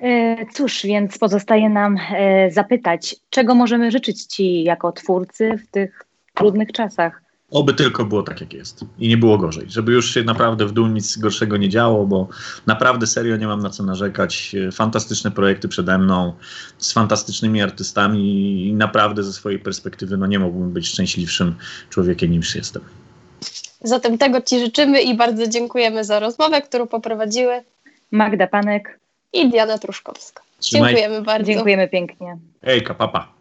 E, 0.00 0.46
cóż, 0.46 0.82
więc 0.82 1.18
pozostaje 1.18 1.68
nam 1.68 1.98
e, 2.16 2.50
zapytać, 2.50 3.16
czego 3.30 3.54
możemy 3.54 3.90
życzyć 3.90 4.24
Ci 4.24 4.62
jako 4.62 4.92
twórcy 4.92 5.58
w 5.58 5.70
tych 5.70 6.04
trudnych 6.34 6.72
czasach? 6.72 7.21
Oby 7.52 7.74
tylko 7.74 8.04
było 8.04 8.22
tak, 8.22 8.40
jak 8.40 8.52
jest 8.52 8.84
i 8.98 9.08
nie 9.08 9.16
było 9.16 9.38
gorzej. 9.38 9.64
Żeby 9.68 9.92
już 9.92 10.14
się 10.14 10.22
naprawdę 10.22 10.66
w 10.66 10.72
dół 10.72 10.86
nic 10.86 11.18
gorszego 11.18 11.56
nie 11.56 11.68
działo, 11.68 12.06
bo 12.06 12.28
naprawdę 12.66 13.06
serio 13.06 13.36
nie 13.36 13.46
mam 13.46 13.60
na 13.60 13.70
co 13.70 13.82
narzekać. 13.82 14.56
Fantastyczne 14.72 15.30
projekty 15.30 15.68
przede 15.68 15.98
mną, 15.98 16.32
z 16.78 16.92
fantastycznymi 16.92 17.62
artystami 17.62 18.66
i 18.66 18.72
naprawdę 18.72 19.22
ze 19.22 19.32
swojej 19.32 19.58
perspektywy 19.58 20.16
no 20.16 20.26
nie 20.26 20.38
mógłbym 20.38 20.72
być 20.72 20.88
szczęśliwszym 20.88 21.54
człowiekiem 21.90 22.30
niż 22.30 22.54
jestem. 22.54 22.82
Zatem 23.84 24.18
tego 24.18 24.40
Ci 24.40 24.60
życzymy 24.60 25.02
i 25.02 25.16
bardzo 25.16 25.48
dziękujemy 25.48 26.04
za 26.04 26.20
rozmowę, 26.20 26.62
którą 26.62 26.86
poprowadziły 26.86 27.62
Magda 28.10 28.46
Panek 28.46 28.98
i 29.32 29.50
Diana 29.50 29.78
Truszkowska. 29.78 30.42
Trzymaj. 30.58 30.94
Dziękujemy 30.94 31.24
bardzo. 31.24 31.46
Dziękujemy 31.46 31.88
pięknie. 31.88 32.38
Ejka, 32.62 32.94
papa. 32.94 33.31